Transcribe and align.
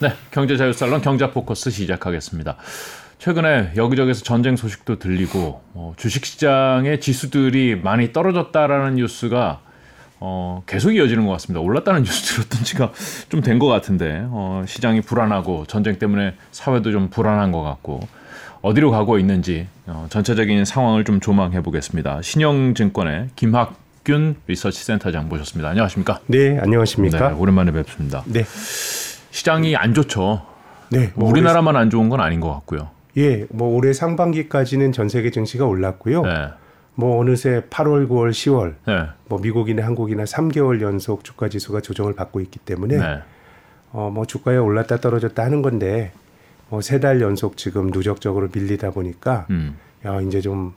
네, 0.00 0.12
경제자유살롱 0.30 1.02
경자포커스 1.02 1.70
시작하겠습니다. 1.70 2.56
최근에 3.18 3.72
여기저기서 3.76 4.22
전쟁 4.24 4.56
소식도 4.56 4.98
들리고 4.98 5.60
어, 5.74 5.92
주식시장의 5.98 7.00
지수들이 7.00 7.76
많이 7.76 8.12
떨어졌다라는 8.14 8.94
뉴스가 8.94 9.60
어, 10.20 10.62
계속 10.66 10.92
이어지는 10.92 11.26
것 11.26 11.32
같습니다. 11.32 11.60
올랐다는 11.60 12.02
뉴스 12.04 12.34
들었던 12.34 12.64
지가 12.64 12.92
좀 13.28 13.42
된 13.42 13.58
것 13.58 13.66
같은데 13.66 14.22
어, 14.28 14.64
시장이 14.66 15.02
불안하고 15.02 15.66
전쟁 15.66 15.98
때문에 15.98 16.34
사회도 16.50 16.92
좀 16.92 17.10
불안한 17.10 17.52
것 17.52 17.62
같고 17.62 18.00
어디로 18.62 18.90
가고 18.90 19.18
있는지 19.18 19.66
어, 19.86 20.06
전체적인 20.08 20.64
상황을 20.64 21.04
좀 21.04 21.20
조망해 21.20 21.62
보겠습니다. 21.62 22.22
신영증권의 22.22 23.30
김학 23.36 23.74
균 24.02 24.36
리서치 24.46 24.82
센터장 24.82 25.28
모셨습니다. 25.28 25.68
안녕하십니까? 25.68 26.20
네, 26.26 26.58
안녕하십니까? 26.58 27.28
네, 27.28 27.34
오랜만에 27.34 27.70
뵙습니다. 27.72 28.22
네. 28.24 28.44
시장이 29.30 29.76
안 29.76 29.94
좋죠. 29.94 30.42
네. 30.90 31.12
뭐 31.14 31.28
우리나라만 31.28 31.76
안 31.76 31.90
좋은 31.90 32.08
건 32.08 32.20
아닌 32.20 32.40
것 32.40 32.52
같고요. 32.52 32.90
예, 33.16 33.46
뭐 33.50 33.74
올해 33.74 33.92
상반기까지는 33.92 34.92
전 34.92 35.08
세계 35.08 35.30
증시가 35.30 35.66
올랐고요. 35.66 36.22
네. 36.22 36.48
뭐 36.94 37.18
어느새 37.18 37.62
8월, 37.70 38.08
9월, 38.08 38.30
10월 38.30 38.74
네. 38.86 39.06
뭐 39.28 39.40
미국이나 39.40 39.84
한국이나 39.86 40.24
3개월 40.24 40.80
연속 40.82 41.24
주가 41.24 41.48
지수가 41.48 41.80
조정을 41.80 42.14
받고 42.14 42.40
있기 42.40 42.58
때문에 42.58 42.98
네. 42.98 43.20
어뭐 43.92 44.26
주가에 44.26 44.56
올랐다 44.56 44.98
떨어졌다 44.98 45.42
하는 45.42 45.62
건데 45.62 46.12
뭐세 46.68 47.00
달 47.00 47.20
연속 47.20 47.56
지금 47.56 47.88
누적적으로 47.88 48.48
밀리다 48.52 48.90
보니까 48.90 49.46
음. 49.50 49.76
야, 50.04 50.20
이제 50.20 50.40
좀 50.40 50.74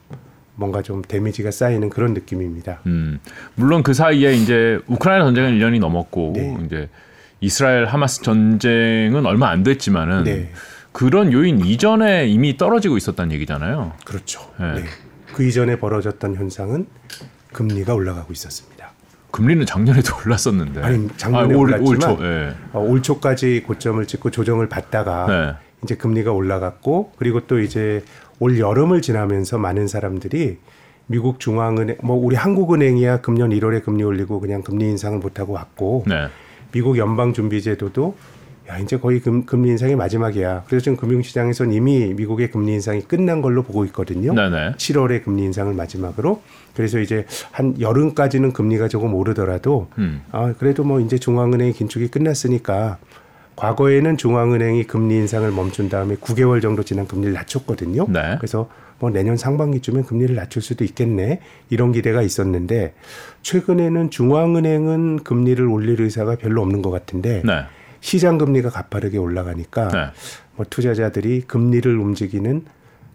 뭔가 0.55 0.81
좀 0.81 1.01
데미지가 1.01 1.51
쌓이는 1.51 1.89
그런 1.89 2.13
느낌입니다. 2.13 2.79
음. 2.85 3.19
물론 3.55 3.83
그 3.83 3.93
사이에 3.93 4.33
이제 4.33 4.79
우크라이나 4.87 5.25
전쟁은 5.25 5.57
1년이 5.57 5.79
넘었고 5.79 6.33
네. 6.35 6.57
이제 6.65 6.89
이스라엘 7.43 7.85
하마스 7.85 8.21
전쟁은 8.21 9.25
얼마 9.25 9.49
안 9.49 9.63
됐지만은 9.63 10.23
네. 10.23 10.49
그런 10.93 11.33
요인 11.33 11.59
이전에 11.59 12.27
이미 12.27 12.55
떨어지고 12.55 12.95
있었다는 12.95 13.33
얘기잖아요. 13.33 13.91
그렇죠. 14.05 14.49
네. 14.57 14.75
네. 14.75 14.83
그 15.33 15.43
이전에 15.43 15.75
벌어졌던 15.77 16.35
현상은 16.35 16.87
금리가 17.51 17.93
올라가고 17.95 18.31
있었습니다. 18.31 18.91
금리는 19.31 19.65
작년에도 19.65 20.13
올랐었는데. 20.25 20.81
아니, 20.83 21.09
작년에 21.17 21.53
아, 21.53 21.57
올, 21.57 21.65
올랐지만 21.65 22.11
올 22.11 22.17
초. 22.17 22.25
예. 22.25 22.53
어, 22.71 22.79
올 22.79 23.01
초까지 23.01 23.63
고점을 23.67 24.05
찍고 24.05 24.31
조정을 24.31 24.69
받다가 24.69 25.27
네. 25.27 25.53
이제 25.83 25.95
금리가 25.95 26.31
올라갔고 26.31 27.11
그리고 27.17 27.45
또 27.45 27.59
이제 27.59 28.05
올 28.39 28.57
여름을 28.57 29.01
지나면서 29.01 29.57
많은 29.57 29.87
사람들이 29.89 30.59
미국 31.07 31.41
중앙은행 31.41 31.97
뭐 32.03 32.15
우리 32.15 32.37
한국은행이야 32.37 33.19
금년 33.19 33.49
1월에 33.49 33.83
금리 33.83 34.03
올리고 34.03 34.39
그냥 34.39 34.61
금리 34.61 34.85
인상을 34.85 35.19
못 35.19 35.39
하고 35.39 35.53
왔고 35.53 36.05
네. 36.07 36.27
미국 36.73 36.97
연방준비제도도 36.97 38.15
야 38.69 38.77
이제 38.77 38.97
거의 38.97 39.19
금, 39.19 39.45
금리 39.45 39.69
인상이 39.69 39.95
마지막이야. 39.95 40.63
그래서 40.67 40.85
지금 40.85 40.97
금융시장에서는 40.97 41.73
이미 41.73 42.13
미국의 42.13 42.49
금리 42.49 42.73
인상이 42.73 43.01
끝난 43.01 43.41
걸로 43.41 43.61
보고 43.61 43.83
있거든요. 43.85 44.33
네네. 44.33 44.73
7월에 44.77 45.23
금리 45.23 45.43
인상을 45.43 45.73
마지막으로. 45.73 46.41
그래서 46.73 46.99
이제 46.99 47.25
한 47.51 47.79
여름까지는 47.79 48.53
금리가 48.53 48.87
조금 48.87 49.13
오르더라도 49.13 49.87
음. 49.97 50.21
아 50.31 50.53
그래도 50.57 50.83
뭐 50.83 50.99
이제 50.99 51.17
중앙은행의 51.17 51.73
긴축이 51.73 52.07
끝났으니까 52.07 52.97
과거에는 53.55 54.17
중앙은행이 54.17 54.85
금리 54.85 55.15
인상을 55.15 55.49
멈춘 55.51 55.89
다음에 55.89 56.15
9개월 56.15 56.61
정도 56.61 56.83
지난 56.83 57.05
금리를 57.05 57.33
낮췄거든요. 57.33 58.07
네. 58.09 58.35
그래서 58.39 58.69
뭐 59.03 59.09
내년 59.11 59.35
상반기쯤엔 59.35 60.05
금리를 60.05 60.33
낮출 60.33 60.61
수도 60.61 60.85
있겠네 60.85 61.41
이런 61.69 61.91
기대가 61.91 62.21
있었는데 62.21 62.93
최근에는 63.41 64.09
중앙은행은 64.09 65.25
금리를 65.25 65.67
올릴 65.67 65.99
의사가 65.99 66.37
별로 66.37 66.61
없는 66.61 66.81
것 66.81 66.89
같은데 66.89 67.41
네. 67.43 67.65
시장 67.99 68.37
금리가 68.37 68.69
가파르게 68.69 69.17
올라가니까 69.17 69.89
네. 69.89 70.05
뭐 70.55 70.65
투자자들이 70.69 71.41
금리를 71.41 71.99
움직이는 71.99 72.63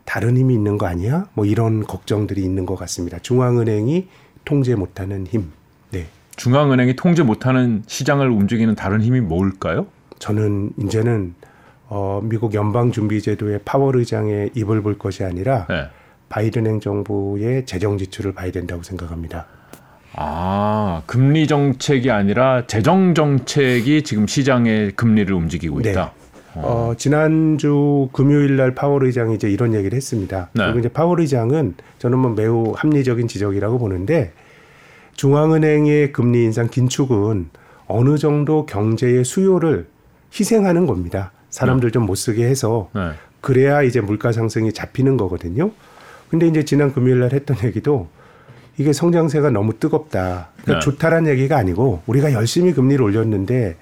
다른 0.04 0.36
힘이 0.36 0.52
있는 0.52 0.76
거 0.76 0.84
아니야? 0.84 1.26
뭐 1.32 1.46
이런 1.46 1.84
걱정들이 1.84 2.42
있는 2.42 2.66
것 2.66 2.76
같습니다. 2.76 3.18
중앙은행이 3.20 4.08
통제 4.44 4.74
못하는 4.74 5.26
힘. 5.26 5.52
네. 5.90 6.06
중앙은행이 6.36 6.96
통제 6.96 7.22
못하는 7.22 7.82
시장을 7.86 8.28
움직이는 8.28 8.74
다른 8.74 9.00
힘이 9.00 9.22
뭘까요? 9.22 9.86
저는 10.18 10.72
이제는 10.82 11.34
어, 11.88 12.20
미국 12.22 12.54
연방준비제도의 12.54 13.60
파월 13.64 13.96
의장의 13.96 14.50
입을 14.54 14.82
볼 14.82 14.98
것이 14.98 15.24
아니라 15.24 15.66
네. 15.68 15.86
바이든 16.28 16.66
행정부의 16.66 17.64
재정 17.64 17.96
지출을 17.96 18.32
봐야 18.32 18.50
된다고 18.52 18.82
생각합니다. 18.82 19.46
아, 20.14 21.02
금리 21.06 21.46
정책이 21.46 22.10
아니라 22.10 22.66
재정 22.66 23.14
정책이 23.14 24.02
지금 24.02 24.26
시장의 24.26 24.92
금리를 24.92 25.32
움직이고 25.34 25.80
네. 25.80 25.90
있다. 25.90 26.12
어, 26.54 26.92
지난주 26.96 28.08
금요일 28.12 28.56
날 28.56 28.74
파월 28.74 29.04
의장이 29.04 29.36
이제 29.36 29.48
이런 29.48 29.74
얘기를 29.74 29.96
했습니다. 29.96 30.50
네. 30.52 30.64
그리고 30.64 30.80
이제 30.80 30.88
파월 30.88 31.20
의장은 31.20 31.74
저는 31.98 32.18
뭐 32.18 32.32
매우 32.32 32.72
합리적인 32.76 33.28
지적이라고 33.28 33.78
보는데 33.78 34.32
중앙은행의 35.14 36.12
금리 36.12 36.44
인상 36.44 36.68
긴축은 36.68 37.50
어느 37.86 38.18
정도 38.18 38.66
경제의 38.66 39.24
수요를 39.24 39.86
희생하는 40.38 40.86
겁니다. 40.86 41.32
사람들 41.50 41.90
좀 41.90 42.04
못 42.06 42.14
쓰게 42.14 42.46
해서 42.46 42.90
네. 42.94 43.10
그래야 43.40 43.82
이제 43.82 44.00
물가 44.00 44.32
상승이 44.32 44.72
잡히는 44.72 45.16
거거든요. 45.16 45.70
근데 46.28 46.46
이제 46.46 46.64
지난 46.64 46.92
금요일 46.92 47.20
날 47.20 47.32
했던 47.32 47.56
얘기도 47.64 48.08
이게 48.76 48.92
성장세가 48.92 49.50
너무 49.50 49.78
뜨겁다. 49.78 50.50
그러니까 50.62 50.74
네. 50.74 50.78
좋다라는 50.80 51.30
얘기가 51.32 51.56
아니고 51.56 52.02
우리가 52.06 52.32
열심히 52.32 52.72
금리를 52.72 53.02
올렸는데 53.02 53.76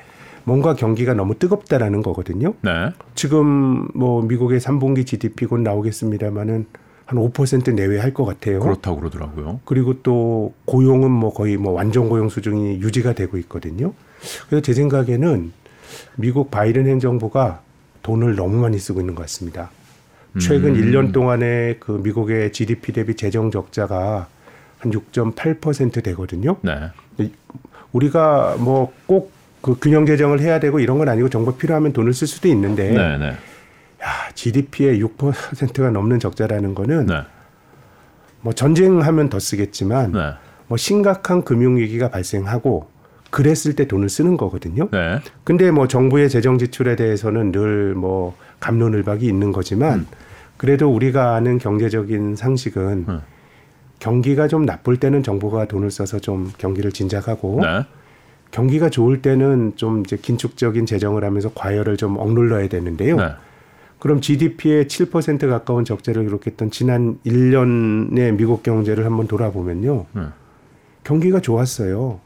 뭔가 0.44 0.74
경기가 0.74 1.12
너무 1.14 1.34
뜨겁다라는 1.38 2.02
거거든요. 2.02 2.54
네. 2.62 2.90
지금 3.14 3.88
뭐 3.94 4.22
미국의 4.22 4.60
3분기 4.60 5.04
GDP 5.06 5.46
곧 5.46 5.58
나오겠습니다마는 5.60 6.66
한5% 7.08 7.74
내외 7.74 7.98
할 8.00 8.14
것 8.14 8.24
같아요. 8.24 8.60
그렇다고 8.60 8.98
그러더라고요. 8.98 9.60
그리고 9.64 10.02
또 10.02 10.54
고용은 10.64 11.10
뭐 11.10 11.32
거의 11.32 11.56
뭐 11.56 11.72
완전 11.72 12.08
고용 12.08 12.28
수준이 12.28 12.80
유지가 12.80 13.12
되고 13.12 13.36
있거든요. 13.38 13.92
그래서 14.48 14.62
제 14.62 14.72
생각에는 14.72 15.52
미국 16.16 16.50
바이든 16.50 16.86
행정부가 16.86 17.60
돈을 18.02 18.36
너무 18.36 18.56
많이 18.56 18.78
쓰고 18.78 19.00
있는 19.00 19.14
것 19.14 19.22
같습니다. 19.22 19.70
최근 20.40 20.76
음. 20.76 20.80
1년 20.80 21.12
동안에 21.12 21.76
그 21.80 21.92
미국의 21.92 22.52
GDP 22.52 22.92
대비 22.92 23.14
재정 23.14 23.50
적자가 23.50 24.28
한 24.78 24.92
6.8% 24.92 26.02
되거든요. 26.04 26.56
네. 26.62 26.90
우리가 27.92 28.56
뭐 28.58 28.92
꼭 29.06 29.36
그 29.66 29.76
균형 29.80 30.06
재정을 30.06 30.38
해야 30.40 30.60
되고 30.60 30.78
이런 30.78 30.96
건 30.96 31.08
아니고 31.08 31.28
정부 31.28 31.56
필요하면 31.56 31.92
돈을 31.92 32.14
쓸 32.14 32.28
수도 32.28 32.46
있는데 32.46 32.88
네, 32.90 33.18
네. 33.18 33.26
야, 33.30 34.30
GDP의 34.32 35.02
6%가 35.02 35.90
넘는 35.90 36.20
적자라는 36.20 36.76
거는 36.76 37.06
네. 37.06 37.22
뭐 38.42 38.52
전쟁하면 38.52 39.28
더 39.28 39.40
쓰겠지만 39.40 40.12
네. 40.12 40.34
뭐 40.68 40.76
심각한 40.76 41.42
금융 41.42 41.78
위기가 41.78 42.10
발생하고 42.10 42.88
그랬을 43.30 43.74
때 43.74 43.86
돈을 43.86 44.08
쓰는 44.08 44.36
거거든요. 44.36 44.88
네. 44.90 45.18
근데 45.44 45.70
뭐 45.70 45.88
정부의 45.88 46.28
재정 46.28 46.58
지출에 46.58 46.96
대해서는 46.96 47.52
늘 47.52 47.94
뭐 47.96 48.36
감론을박이 48.60 49.26
있는 49.26 49.52
거지만 49.52 50.06
그래도 50.56 50.88
우리가 50.92 51.34
아는 51.34 51.58
경제적인 51.58 52.36
상식은 52.36 53.04
음. 53.08 53.20
경기가 53.98 54.48
좀 54.48 54.64
나쁠 54.64 54.96
때는 54.98 55.22
정부가 55.22 55.66
돈을 55.66 55.90
써서 55.90 56.18
좀 56.18 56.52
경기를 56.58 56.92
진작하고 56.92 57.60
네. 57.62 57.84
경기가 58.50 58.90
좋을 58.90 59.22
때는 59.22 59.72
좀 59.76 60.00
이제 60.00 60.16
긴축적인 60.16 60.86
재정을 60.86 61.24
하면서 61.24 61.50
과열을 61.54 61.96
좀 61.96 62.16
억눌러야 62.18 62.68
되는데요. 62.68 63.16
네. 63.16 63.28
그럼 63.98 64.20
GDP의 64.20 64.84
7% 64.84 65.48
가까운 65.48 65.84
적자를 65.84 66.24
기록했던 66.24 66.70
지난 66.70 67.18
1년의 67.26 68.36
미국 68.36 68.62
경제를 68.62 69.04
한번 69.04 69.26
돌아보면요. 69.26 70.06
음. 70.16 70.32
경기가 71.04 71.40
좋았어요. 71.40 72.20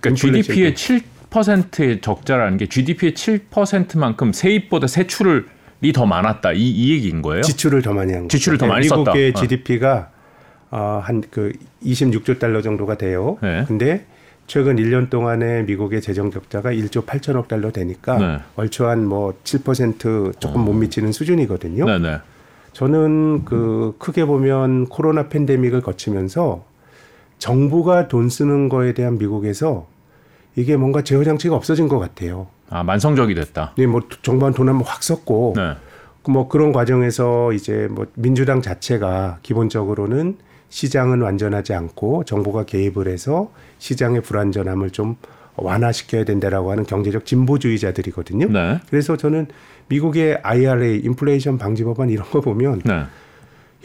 그러니까 0.00 0.26
인플레이션도. 0.26 0.74
GDP의 0.74 1.02
7%의 1.30 2.00
적자라는 2.00 2.58
게 2.58 2.66
GDP의 2.66 3.12
7%만큼 3.12 4.32
세입보다 4.32 4.86
세출이 4.86 5.92
더 5.94 6.06
많았다. 6.06 6.52
이, 6.52 6.68
이 6.68 6.92
얘기인 6.92 7.22
거예요? 7.22 7.42
지출을 7.42 7.82
더 7.82 7.92
많이 7.92 8.12
한 8.12 8.22
거죠. 8.22 8.38
지출을 8.38 8.58
더 8.58 8.66
많이 8.66 8.82
미국의 8.82 9.32
썼다. 9.32 9.38
어. 9.38 9.42
GDP가 9.42 10.10
어, 10.70 11.00
한그 11.04 11.52
26조 11.84 12.38
달러 12.38 12.62
정도가 12.62 12.96
돼요. 12.96 13.38
네. 13.42 13.64
근데 13.68 14.06
최근 14.46 14.76
1년 14.76 15.08
동안에 15.10 15.62
미국의 15.62 16.00
재정 16.00 16.30
적자가 16.30 16.72
1조 16.72 17.06
8천억 17.06 17.48
달러 17.48 17.70
되니까 17.70 18.18
네. 18.18 18.38
얼추 18.56 18.84
한뭐7% 18.84 20.40
조금 20.40 20.62
못 20.62 20.72
미치는 20.72 21.12
수준이거든요. 21.12 21.84
네, 21.84 21.98
네. 21.98 22.18
저는 22.72 23.44
그 23.44 23.94
크게 23.98 24.24
보면 24.24 24.86
코로나 24.86 25.28
팬데믹을 25.28 25.82
거치면서 25.82 26.64
정부가 27.42 28.06
돈 28.06 28.28
쓰는 28.28 28.68
거에 28.68 28.94
대한 28.94 29.18
미국에서 29.18 29.88
이게 30.54 30.76
뭔가 30.76 31.02
제어 31.02 31.24
장치가 31.24 31.56
없어진 31.56 31.88
것 31.88 31.98
같아요. 31.98 32.46
아, 32.70 32.84
만성적이 32.84 33.34
됐다. 33.34 33.72
네, 33.76 33.84
뭐 33.88 34.00
정부한 34.22 34.54
돈 34.54 34.68
한번 34.68 34.86
확 34.86 35.02
썼고 35.02 35.54
네. 35.56 35.74
뭐 36.28 36.46
그런 36.46 36.72
과정에서 36.72 37.52
이제 37.52 37.88
뭐 37.90 38.06
민주당 38.14 38.62
자체가 38.62 39.40
기본적으로는 39.42 40.36
시장은 40.68 41.20
완전하지 41.20 41.74
않고 41.74 42.22
정부가 42.22 42.64
개입을 42.64 43.08
해서 43.08 43.50
시장의 43.78 44.22
불안전함을 44.22 44.90
좀 44.90 45.16
완화시켜야 45.56 46.24
된다라고 46.24 46.70
하는 46.70 46.84
경제적 46.84 47.26
진보주의자들이거든요. 47.26 48.52
네. 48.52 48.80
그래서 48.88 49.16
저는 49.16 49.48
미국의 49.88 50.38
IRA 50.44 51.00
인플레이션 51.00 51.58
방지 51.58 51.82
법안 51.82 52.08
이런 52.08 52.24
거 52.30 52.40
보면 52.40 52.82
네. 52.84 53.02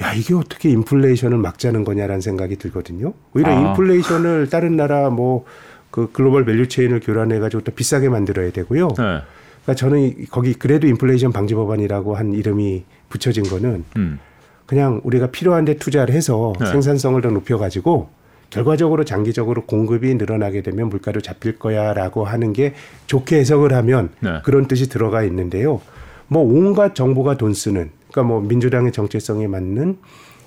야 0.01 0.13
이게 0.13 0.33
어떻게 0.35 0.69
인플레이션을 0.69 1.38
막자는 1.38 1.83
거냐라는 1.83 2.21
생각이 2.21 2.57
들거든요. 2.57 3.13
오히려 3.33 3.51
아. 3.51 3.59
인플레이션을 3.71 4.49
다른 4.49 4.75
나라 4.75 5.09
뭐 5.09 5.45
그 5.89 6.11
global 6.12 6.45
value 6.45 6.68
chain을 6.68 7.00
교란해 6.99 7.39
가지고 7.39 7.63
또 7.63 7.71
비싸게 7.71 8.09
만들어야 8.09 8.51
되고요. 8.51 8.89
네. 8.89 8.94
그러니까 8.95 9.73
저는 9.75 9.99
이- 10.01 10.25
거기 10.25 10.53
그래도 10.53 10.85
인플레이션 10.85 11.31
방지 11.31 11.55
법안이라고 11.55 12.13
한 12.15 12.33
이름이 12.33 12.83
붙여진 13.09 13.44
거는 13.45 13.83
음. 13.95 14.19
그냥 14.67 14.99
우리가 15.05 15.27
필요한 15.31 15.65
데 15.65 15.77
투자를 15.77 16.13
해서 16.13 16.53
네. 16.59 16.67
생산성을 16.67 17.19
더 17.21 17.29
높여 17.31 17.57
가지고 17.57 18.09
결과적으로 18.50 19.05
장기적으로 19.05 19.65
공급이 19.65 20.13
늘어나게 20.15 20.61
되면 20.61 20.89
물가도 20.89 21.21
잡힐 21.21 21.57
거야라고 21.57 22.25
하는 22.25 22.53
게 22.53 22.75
좋게 23.07 23.38
해석을 23.39 23.73
하면 23.73 24.09
네. 24.19 24.41
그런 24.43 24.67
뜻이 24.67 24.89
들어가 24.89 25.23
있는데요. 25.23 25.81
뭐 26.27 26.43
온갖 26.43 26.93
정부가 26.95 27.38
돈 27.38 27.53
쓰는 27.55 27.89
그러니까 28.17 28.23
뭐 28.23 28.41
민주당의 28.41 28.91
정체성에 28.91 29.45
맞는 29.47 29.97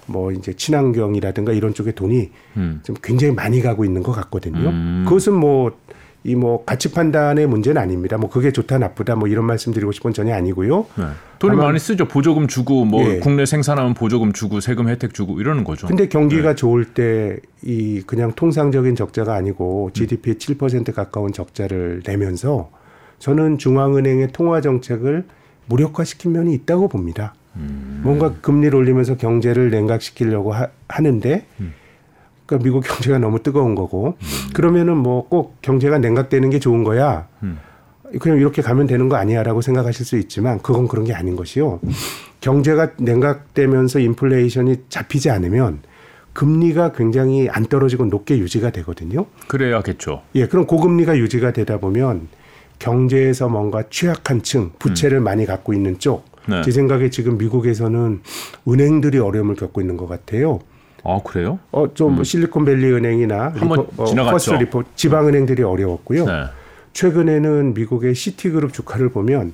뭐 0.07 0.33
이제 0.33 0.53
친환경이라든가 0.53 1.53
이런 1.53 1.73
쪽에 1.73 1.93
돈이 1.93 2.31
음. 2.57 2.81
좀 2.83 2.97
굉장히 3.03 3.33
많이 3.33 3.63
가고 3.63 3.85
있는 3.85 4.03
것 4.03 4.11
같거든요. 4.13 4.69
음. 4.71 5.05
그것은 5.07 5.35
뭐 5.35 5.71
이 6.23 6.35
뭐 6.35 6.67
가치 6.67 6.93
판단의 6.93 7.47
문제는 7.47 7.81
아닙니다. 7.81 8.19
뭐 8.19 8.29
그게 8.29 8.53
좋다 8.53 8.77
나쁘다 8.77 9.17
뭐 9.17 9.27
이런 9.27 9.47
말씀 9.47 9.73
드리고 9.73 9.91
싶은 9.93 10.11
건 10.11 10.13
전혀 10.13 10.35
아니고요. 10.35 10.85
네. 10.99 11.05
다만- 11.39 11.57
많이 11.57 11.79
쓰죠. 11.79 12.07
보조금 12.09 12.47
주고 12.47 12.85
뭐 12.85 13.03
예. 13.09 13.21
국내 13.21 13.47
생산하면 13.47 13.95
보조금 13.95 14.35
주고 14.35 14.61
세금 14.61 14.91
혜택 14.91 15.15
주고 15.15 15.41
이러는 15.41 15.65
거죠. 15.65 15.87
근데 15.87 16.09
경기가 16.11 16.51
네. 16.51 16.55
좋을 16.57 16.85
때 16.93 17.39
이 17.65 18.03
그냥 18.07 18.33
통상적인 18.37 18.97
적자가 18.97 19.33
음. 19.33 19.37
아니고 19.39 19.91
GDP의 19.95 20.35
7% 20.37 20.93
가까운 20.93 21.33
적자를 21.33 22.03
내면서 22.07 22.71
저는 23.19 23.57
중앙은행의 23.57 24.29
통화 24.35 24.61
정책을 24.61 25.25
무력화시킨 25.69 26.33
면이 26.33 26.53
있다고 26.53 26.89
봅니다. 26.89 27.33
음. 27.57 28.01
뭔가 28.03 28.33
금리를 28.41 28.75
올리면서 28.75 29.17
경제를 29.17 29.71
냉각시키려고 29.71 30.53
하, 30.53 30.69
하는데 30.89 31.47
음. 31.61 31.75
그러니까 32.47 32.65
미국 32.65 32.81
경제가 32.85 33.19
너무 33.19 33.43
뜨거운 33.43 33.75
거고 33.75 34.17
그러면은 34.55 34.97
뭐 34.97 35.29
꼭 35.29 35.61
경제가 35.63 35.99
냉각되는 35.99 36.51
게 36.51 36.59
좋은 36.59 36.85
거야. 36.85 37.29
음. 37.43 37.59
그냥 38.19 38.39
이렇게 38.39 38.61
가면 38.61 38.89
되는 38.89 39.09
거 39.09 39.15
아니야라고 39.17 39.61
생각하실 39.61 40.05
수 40.05 40.19
있지만 40.19 40.59
그건 40.59 40.89
그런 40.89 41.05
게 41.05 41.15
아닌 41.15 41.37
것이요. 41.37 41.79
경제가 42.41 42.91
냉각되면서 42.99 44.01
인플레이션이 44.01 44.85
잡히지 44.89 45.31
않으면 45.31 45.83
금리가 46.33 46.93
굉장히 46.93 47.49
안 47.49 47.67
떨어지고 47.67 48.07
높게 48.07 48.39
유지가 48.39 48.71
되거든요. 48.71 49.27
그래야겠죠. 49.47 50.23
예, 50.35 50.47
그럼 50.47 50.67
고금리가 50.67 51.19
유지가 51.19 51.53
되다 51.53 51.79
보면 51.79 52.29
경제에서 52.81 53.49
뭔가 53.49 53.85
취약한 53.91 54.43
층, 54.43 54.71
부채를 54.79 55.21
많이 55.21 55.47
갖고 55.47 55.73
있는 55.73 55.99
쪽, 56.01 56.25
네. 56.47 56.63
제 56.63 56.71
생각에 56.71 57.11
지금 57.11 57.39
미국에서는 57.39 58.21
은행들이 58.69 59.19
어려움을 59.19 59.57
겪고 59.57 59.81
있는 59.81 59.97
것 59.97 60.09
같아요. 60.09 60.61
아 61.05 61.21
그래요? 61.25 61.59
어, 61.71 61.93
좀뭐 61.95 62.25
실리콘밸리 62.25 62.93
은행이나 62.93 63.49
음. 63.49 63.61
한번 63.61 63.87
어, 63.97 64.05
지나갔죠. 64.05 64.33
퍼스트 64.33 64.55
리포 64.55 64.85
지방 64.97 65.29
은행들이 65.29 65.63
어려웠고요. 65.63 66.25
네. 66.27 66.45
최근에는 66.93 67.75
미국의 67.75 68.15
시티그룹 68.15 68.73
주가를 68.73 69.11
보면 69.11 69.53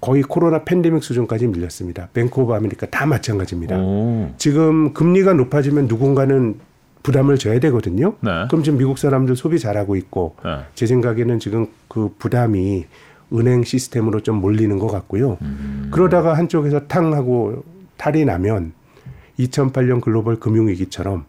거의 0.00 0.22
코로나 0.22 0.64
팬데믹 0.64 1.02
수준까지 1.02 1.46
밀렸습니다. 1.48 2.08
Bank 2.14 2.40
of 2.40 2.54
America 2.54 2.86
다 2.86 3.06
마찬가지입니다. 3.06 3.78
오. 3.78 4.30
지금 4.38 4.94
금리가 4.94 5.34
높아지면 5.34 5.88
누군가는 5.88 6.54
부담을 7.02 7.38
져야 7.38 7.60
되거든요. 7.60 8.14
네. 8.20 8.46
그럼 8.48 8.62
지금 8.62 8.78
미국 8.78 8.98
사람들 8.98 9.36
소비 9.36 9.58
잘하고 9.58 9.96
있고 9.96 10.36
네. 10.44 10.60
제 10.74 10.86
생각에는 10.86 11.38
지금 11.38 11.66
그 11.88 12.14
부담이 12.18 12.86
은행 13.32 13.64
시스템으로 13.64 14.20
좀 14.20 14.36
몰리는 14.36 14.78
것 14.78 14.88
같고요. 14.88 15.38
음. 15.42 15.88
그러다가 15.92 16.36
한쪽에서 16.36 16.86
탕 16.86 17.14
하고 17.14 17.64
탈이 17.96 18.24
나면 18.24 18.72
2008년 19.38 20.00
글로벌 20.00 20.38
금융위기처럼 20.40 21.24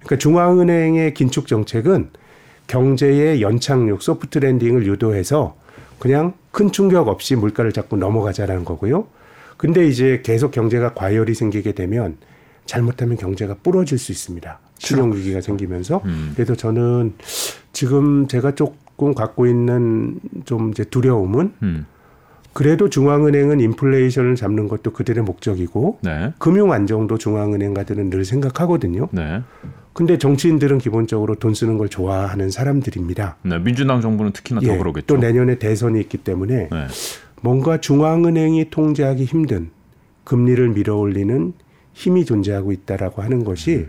그러니까 0.00 0.18
중앙은행의 0.18 1.14
긴축 1.14 1.46
정책은 1.46 2.10
경제의 2.66 3.42
연착륙 3.42 4.02
소프트 4.02 4.38
랜딩을 4.38 4.86
유도해서 4.86 5.56
그냥 5.98 6.34
큰 6.50 6.72
충격 6.72 7.08
없이 7.08 7.36
물가를 7.36 7.72
잡고 7.72 7.96
넘어가자라는 7.96 8.64
거고요. 8.64 9.06
근데 9.56 9.86
이제 9.86 10.20
계속 10.24 10.50
경제가 10.50 10.94
과열이 10.94 11.34
생기게 11.34 11.72
되면 11.72 12.18
잘못하면 12.66 13.16
경제가 13.16 13.56
부러질 13.62 13.98
수 13.98 14.12
있습니다. 14.12 14.58
신용 14.78 15.12
위기가 15.14 15.40
생기면서. 15.40 16.02
음. 16.04 16.32
그래서 16.34 16.54
저는 16.54 17.14
지금 17.72 18.28
제가 18.28 18.54
조금 18.96 19.14
갖고 19.14 19.46
있는 19.46 20.18
좀 20.46 20.70
이제 20.70 20.82
두려움은 20.82 21.52
음. 21.62 21.86
그래도 22.54 22.88
중앙은행은 22.88 23.60
인플레이션을 23.60 24.34
잡는 24.34 24.68
것도 24.68 24.92
그들의 24.92 25.22
목적이고 25.22 25.98
네. 26.02 26.32
금융 26.38 26.72
안정도 26.72 27.18
중앙은행가들은 27.18 28.08
늘 28.08 28.24
생각하거든요. 28.24 29.08
네. 29.12 29.42
근데 29.92 30.16
정치인들은 30.16 30.78
기본적으로 30.78 31.34
돈 31.34 31.52
쓰는 31.52 31.76
걸 31.76 31.90
좋아하는 31.90 32.50
사람들입니다. 32.50 33.36
네. 33.42 33.58
민주당 33.58 34.00
정부는 34.00 34.32
특히나 34.32 34.60
더 34.60 34.72
예, 34.72 34.78
그러겠죠. 34.78 35.06
또 35.06 35.18
내년에 35.18 35.58
대선이 35.58 36.00
있기 36.00 36.16
때문에 36.18 36.70
네. 36.70 36.86
뭔가 37.42 37.78
중앙은행이 37.78 38.70
통제하기 38.70 39.24
힘든 39.24 39.68
금리를 40.24 40.70
밀어올리는 40.70 41.52
힘이 41.92 42.24
존재하고 42.24 42.72
있다라고 42.72 43.20
하는 43.20 43.44
것이 43.44 43.88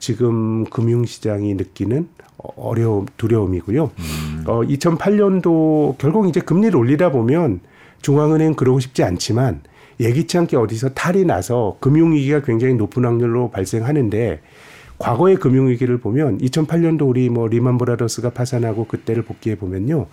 지금 0.00 0.64
금융시장이 0.64 1.54
느끼는 1.54 2.08
어려움, 2.56 3.06
두려움이고요. 3.16 3.90
음. 3.98 4.44
어, 4.46 4.62
2008년도 4.62 5.98
결국 5.98 6.28
이제 6.28 6.40
금리를 6.40 6.74
올리다 6.74 7.12
보면 7.12 7.60
중앙은행 8.02 8.54
그러고 8.54 8.80
싶지 8.80 9.04
않지만 9.04 9.60
예기치 10.00 10.38
않게 10.38 10.56
어디서 10.56 10.94
탈이 10.94 11.26
나서 11.26 11.76
금융위기가 11.80 12.40
굉장히 12.40 12.74
높은 12.74 13.04
확률로 13.04 13.50
발생하는데 13.50 14.40
과거의 14.98 15.36
금융위기를 15.36 15.98
보면 15.98 16.38
2008년도 16.38 17.06
우리 17.06 17.28
뭐 17.28 17.46
리만 17.46 17.78
브라더스가 17.78 18.30
파산하고 18.30 18.86
그때를 18.86 19.22
복귀해 19.22 19.56
보면요. 19.56 20.06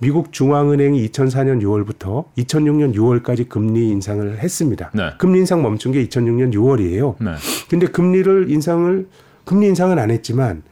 미국 0.00 0.32
중앙은행이 0.32 1.06
2004년 1.08 1.62
6월부터 1.62 2.24
2006년 2.38 2.94
6월까지 2.94 3.48
금리 3.48 3.90
인상을 3.90 4.38
했습니다. 4.38 4.90
네. 4.94 5.10
금리 5.18 5.40
인상 5.40 5.62
멈춘 5.62 5.92
게 5.92 6.04
2006년 6.06 6.54
6월이에요. 6.54 7.16
네. 7.22 7.34
근데 7.68 7.86
금리를 7.86 8.50
인상을 8.50 9.06
금리 9.44 9.66
인상은 9.66 9.98
안 9.98 10.10
했지만 10.10 10.62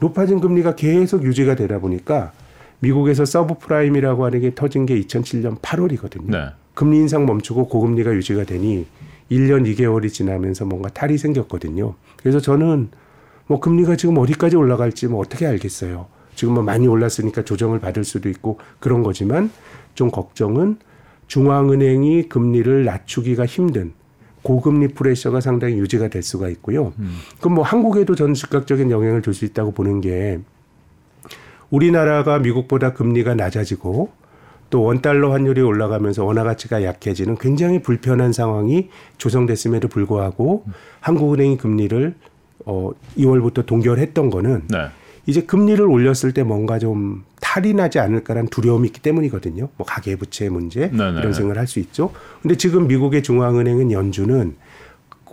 높아진 0.00 0.40
금리가 0.40 0.74
계속 0.74 1.22
유지가 1.22 1.54
되다 1.54 1.78
보니까 1.78 2.32
미국에서 2.80 3.24
subprime이라고 3.24 4.24
하는 4.24 4.40
게 4.40 4.52
터진 4.52 4.84
게 4.84 5.00
2007년 5.00 5.60
8월이거든요. 5.60 6.30
네. 6.30 6.46
금리 6.74 6.96
인상 6.98 7.24
멈추고 7.24 7.68
고금리가 7.68 8.12
유지가 8.14 8.42
되니 8.42 8.86
1년 9.30 9.64
2개월이 9.72 10.12
지나면서 10.12 10.64
뭔가 10.64 10.88
탈이 10.88 11.18
생겼거든요. 11.18 11.94
그래서 12.16 12.40
저는 12.40 12.88
뭐 13.46 13.60
금리가 13.60 13.94
지금 13.94 14.18
어디까지 14.18 14.56
올라갈지 14.56 15.06
뭐 15.06 15.20
어떻게 15.20 15.46
알겠어요. 15.46 16.06
지금 16.34 16.54
뭐 16.54 16.62
많이 16.62 16.86
올랐으니까 16.86 17.42
조정을 17.44 17.78
받을 17.78 18.04
수도 18.04 18.28
있고 18.28 18.58
그런 18.80 19.02
거지만 19.02 19.50
좀 19.94 20.10
걱정은 20.10 20.78
중앙은행이 21.26 22.28
금리를 22.28 22.84
낮추기가 22.84 23.46
힘든 23.46 23.92
고금리 24.42 24.88
프레셔가 24.88 25.40
상당히 25.40 25.78
유지가 25.78 26.08
될 26.08 26.22
수가 26.22 26.48
있고요. 26.48 26.92
그럼 27.40 27.54
뭐 27.54 27.64
한국에도 27.64 28.14
전 28.14 28.34
즉각적인 28.34 28.90
영향을 28.90 29.22
줄 29.22 29.34
수 29.34 29.44
있다고 29.44 29.70
보는 29.72 30.00
게 30.00 30.40
우리나라가 31.70 32.38
미국보다 32.38 32.92
금리가 32.92 33.34
낮아지고 33.34 34.10
또 34.68 34.82
원달러 34.82 35.32
환율이 35.32 35.60
올라가면서 35.60 36.24
원화 36.24 36.44
가치가 36.44 36.82
약해지는 36.82 37.36
굉장히 37.36 37.80
불편한 37.82 38.32
상황이 38.32 38.88
조성됐음에도 39.18 39.88
불구하고 39.88 40.64
한국은행이 41.00 41.56
금리를 41.58 42.14
어 42.66 42.90
2월부터 43.16 43.64
동결했던 43.66 44.30
거는 44.30 44.62
네. 44.68 44.86
이제 45.26 45.42
금리를 45.42 45.84
올렸을 45.84 46.32
때 46.34 46.42
뭔가 46.42 46.78
좀 46.78 47.24
탈이 47.40 47.74
나지 47.74 47.98
않을까라는 47.98 48.48
두려움이 48.48 48.88
있기 48.88 49.00
때문이거든요. 49.00 49.68
뭐 49.76 49.86
가계 49.86 50.16
부채 50.16 50.48
문제 50.48 50.90
네네. 50.90 51.20
이런 51.20 51.32
생각을 51.32 51.58
할 51.58 51.66
수 51.66 51.78
있죠. 51.80 52.12
근데 52.42 52.56
지금 52.56 52.88
미국의 52.88 53.22
중앙은행은 53.22 53.92
연준은 53.92 54.56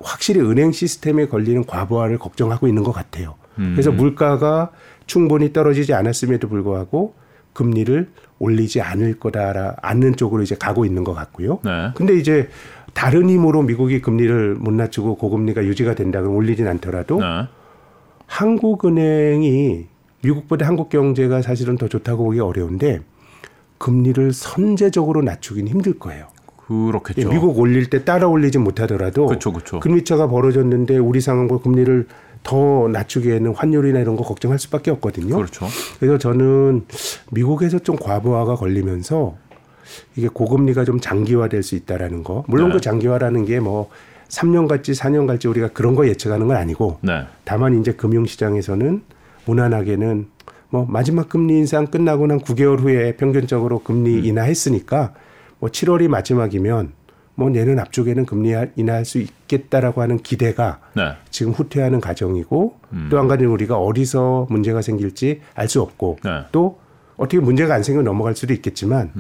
확실히 0.02 0.42
은행 0.42 0.72
시스템에 0.72 1.28
걸리는 1.28 1.66
과부하를 1.66 2.20
걱정하고 2.20 2.68
있는 2.68 2.84
것 2.84 2.92
같아요. 2.92 3.36
음. 3.58 3.72
그래서 3.74 3.92
물가가 3.92 4.72
충분히 5.08 5.52
떨어지지 5.52 5.94
않았음에도 5.94 6.48
불구하고 6.48 7.16
금리를 7.54 8.10
올리지 8.38 8.80
않을 8.80 9.20
거다라 9.20 9.76
않는 9.82 10.16
쪽으로 10.16 10.44
이제 10.44 10.56
가고 10.56 10.86
있는 10.86 11.04
것 11.04 11.14
같고요. 11.14 11.60
네. 11.66 11.90
근데 11.96 12.16
이제 12.16 12.48
다른 12.94 13.30
힘으로 13.30 13.64
미국이 13.64 14.02
금리를 14.02 14.56
못 14.56 14.72
낮추고 14.72 15.16
고금리가 15.16 15.66
유지가 15.66 15.96
된다 15.96 16.20
그러면 16.20 16.38
올리진 16.38 16.68
않더라도 16.68 17.20
네. 17.20 17.48
한국은행이 18.30 19.88
미국보다 20.22 20.68
한국 20.68 20.90
경제가 20.90 21.42
사실은 21.42 21.78
더 21.78 21.88
좋다고 21.88 22.26
보기 22.26 22.40
어려운데 22.40 23.02
금리를 23.80 24.34
선제적으로 24.34 25.22
낮추긴 25.24 25.68
힘들 25.68 25.98
거예요. 25.98 26.28
그렇겠죠. 26.68 27.22
예, 27.22 27.26
미국 27.26 27.58
올릴 27.58 27.90
때 27.90 28.06
따라 28.06 28.28
올리지 28.28 28.60
못하더라도 28.60 29.26
그렇죠, 29.26 29.52
그렇죠. 29.52 29.80
금리차가 29.80 30.28
벌어졌는데 30.28 30.98
우리 30.98 31.20
상황보다 31.20 31.64
금리를 31.64 32.08
더 32.44 32.88
낮추기에는 32.90 33.56
환율이나 33.56 34.00
이런 34.00 34.16
거 34.16 34.24
걱정할 34.24 34.60
수밖에 34.60 34.92
없거든요. 34.92 35.36
그렇죠. 35.36 35.66
그래서 36.00 36.18
저는 36.20 36.86
미국에서 37.32 37.80
좀 37.80 37.96
과부하가 37.96 38.56
걸리면서 38.56 39.36
이게 40.16 40.28
고금리가 40.28 40.86
좀 40.86 41.00
장기화될 41.00 41.64
수 41.64 41.76
있다라는 41.76 42.24
거. 42.24 42.44
물론 42.48 42.70
네. 42.70 42.76
그 42.76 42.82
장기화라는 42.82 43.46
게 43.46 43.60
뭐 43.60 43.90
3년 44.30 44.68
갈지 44.68 44.94
4년 44.94 45.28
갈지 45.28 45.48
우리가 45.48 45.70
그런 45.70 45.96
거 45.96 46.08
예측하는 46.08 46.48
건 46.48 46.58
아니고 46.58 47.00
네. 47.02 47.26
다만 47.44 47.80
이제 47.80 47.92
금융시장에서는 47.92 49.02
무난하게는 49.46 50.28
뭐 50.70 50.86
마지막 50.88 51.30
금리 51.30 51.58
인상 51.58 51.88
끝나고 51.88 52.28
난 52.28 52.40
9개월 52.40 52.80
후에 52.80 53.16
평균적으로 53.18 53.80
금리 53.80 54.20
인하했으니까 54.28 55.14
뭐 55.60 55.70
7월이 55.70 56.08
마지막이면 56.08 56.94
뭐 57.34 57.50
내년 57.50 57.80
앞쪽에는 57.80 58.26
금리 58.26 58.54
인하할 58.76 59.06
수 59.06 59.18
있겠다라고 59.18 60.02
하는 60.02 60.18
기대가 60.18 60.80
네. 60.94 61.14
지금 61.32 61.54
후퇴하는 61.54 62.02
과정이고 62.02 62.76
또한 63.10 63.28
가지는 63.28 63.52
우리가 63.52 63.78
어디서 63.78 64.48
문제가 64.50 64.82
생길지 64.82 65.42
알 65.56 65.68
수 65.68 65.82
없고 65.82 66.20
네. 66.24 66.42
또 66.52 66.80
어떻게 67.18 67.40
문제가 67.40 67.74
안 67.76 67.84
생기면 67.84 68.06
넘어갈 68.06 68.36
수도 68.36 68.54
있겠지만 68.54 69.12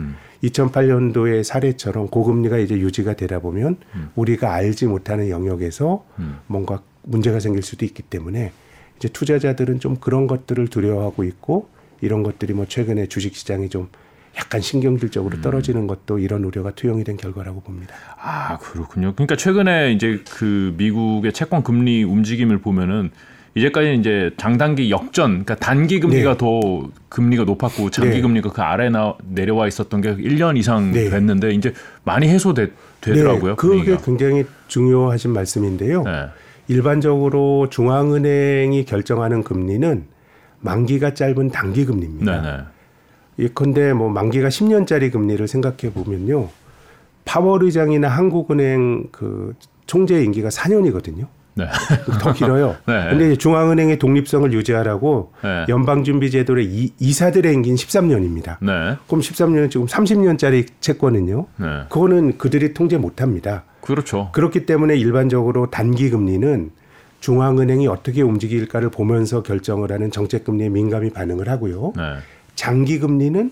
2008년도의 0.43 1.43
사례처럼 1.43 2.07
고금리가 2.07 2.57
이제 2.57 2.75
유지가 2.75 3.13
되다 3.13 3.39
보면 3.39 3.77
우리가 4.15 4.53
알지 4.53 4.85
못하는 4.87 5.29
영역에서 5.29 6.05
뭔가 6.47 6.81
문제가 7.03 7.39
생길 7.39 7.63
수도 7.63 7.85
있기 7.85 8.03
때문에 8.03 8.51
이제 8.97 9.07
투자자들은 9.07 9.79
좀 9.79 9.95
그런 9.95 10.27
것들을 10.27 10.67
두려워하고 10.67 11.23
있고 11.23 11.69
이런 12.01 12.23
것들이 12.23 12.53
뭐 12.53 12.65
최근에 12.65 13.07
주식 13.07 13.35
시장이 13.35 13.69
좀 13.69 13.89
약간 14.37 14.61
신경질적으로 14.61 15.41
떨어지는 15.41 15.87
것도 15.87 16.19
이런 16.19 16.43
우려가 16.43 16.71
투영이 16.71 17.03
된 17.03 17.17
결과라고 17.17 17.61
봅니다. 17.61 17.95
아 18.21 18.57
그렇군요. 18.59 19.13
그러니까 19.13 19.35
최근에 19.35 19.91
이제 19.91 20.23
그 20.29 20.73
미국의 20.77 21.33
채권 21.33 21.63
금리 21.63 22.03
움직임을 22.03 22.59
보면은 22.59 23.11
이제까지 23.59 23.95
이제 23.95 24.31
장단기 24.37 24.89
역전, 24.89 25.43
그러니까 25.43 25.55
단기 25.55 25.99
금리가 25.99 26.31
네. 26.31 26.37
더 26.37 26.89
금리가 27.09 27.43
높았고 27.43 27.89
장기 27.89 28.15
네. 28.15 28.21
금리가 28.21 28.51
그 28.51 28.61
아래 28.61 28.89
나 28.89 29.15
내려와 29.27 29.67
있었던 29.67 30.01
게 30.01 30.15
1년 30.15 30.57
이상 30.57 30.91
네. 30.91 31.09
됐는데 31.09 31.51
이제 31.51 31.73
많이 32.03 32.27
해소되더라고요. 32.27 33.51
네, 33.51 33.55
그게 33.55 33.97
굉장히 34.03 34.45
중요하신 34.67 35.31
말씀인데요. 35.31 36.03
네. 36.03 36.27
일반적으로 36.67 37.67
중앙은행이 37.69 38.85
결정하는 38.85 39.43
금리는 39.43 40.05
만기가 40.61 41.13
짧은 41.13 41.49
단기 41.51 41.85
금리입니다. 41.85 42.41
네, 42.41 42.51
네. 42.57 42.63
예컨대 43.45 43.93
뭐 43.93 44.09
만기가 44.09 44.49
10년짜리 44.49 45.11
금리를 45.11 45.47
생각해 45.47 45.93
보면요. 45.93 46.49
파월 47.25 47.63
의장이나 47.63 48.07
한국은행 48.07 49.07
그 49.11 49.53
총재 49.85 50.21
임기가 50.23 50.49
4년이거든요. 50.49 51.27
네. 51.59 51.65
더 52.19 52.33
길어요. 52.33 52.75
네. 52.87 53.07
근데 53.09 53.35
중앙은행의 53.35 53.99
독립성을 53.99 54.51
유지하라고 54.53 55.33
네. 55.43 55.65
연방준비제도의 55.69 56.65
이, 56.65 56.93
이사들의 56.99 57.53
임기는 57.53 57.75
13년입니다. 57.77 58.57
네. 58.61 58.97
그럼 59.07 59.21
13년은 59.21 59.69
지금 59.71 59.85
30년짜리 59.85 60.67
채권은요. 60.79 61.45
네. 61.57 61.65
그거는 61.89 62.37
그들이 62.37 62.73
통제 62.73 62.97
못 62.97 63.21
합니다. 63.21 63.63
그렇죠. 63.81 64.29
그렇기 64.33 64.65
때문에 64.65 64.95
일반적으로 64.95 65.69
단기 65.69 66.09
금리는 66.09 66.71
중앙은행이 67.19 67.87
어떻게 67.87 68.21
움직일까를 68.21 68.89
보면서 68.91 69.43
결정을 69.43 69.91
하는 69.91 70.09
정책 70.11 70.45
금리에 70.45 70.69
민감히 70.69 71.09
반응을 71.09 71.49
하고요. 71.49 71.93
네. 71.95 72.03
장기 72.55 72.99
금리는 72.99 73.51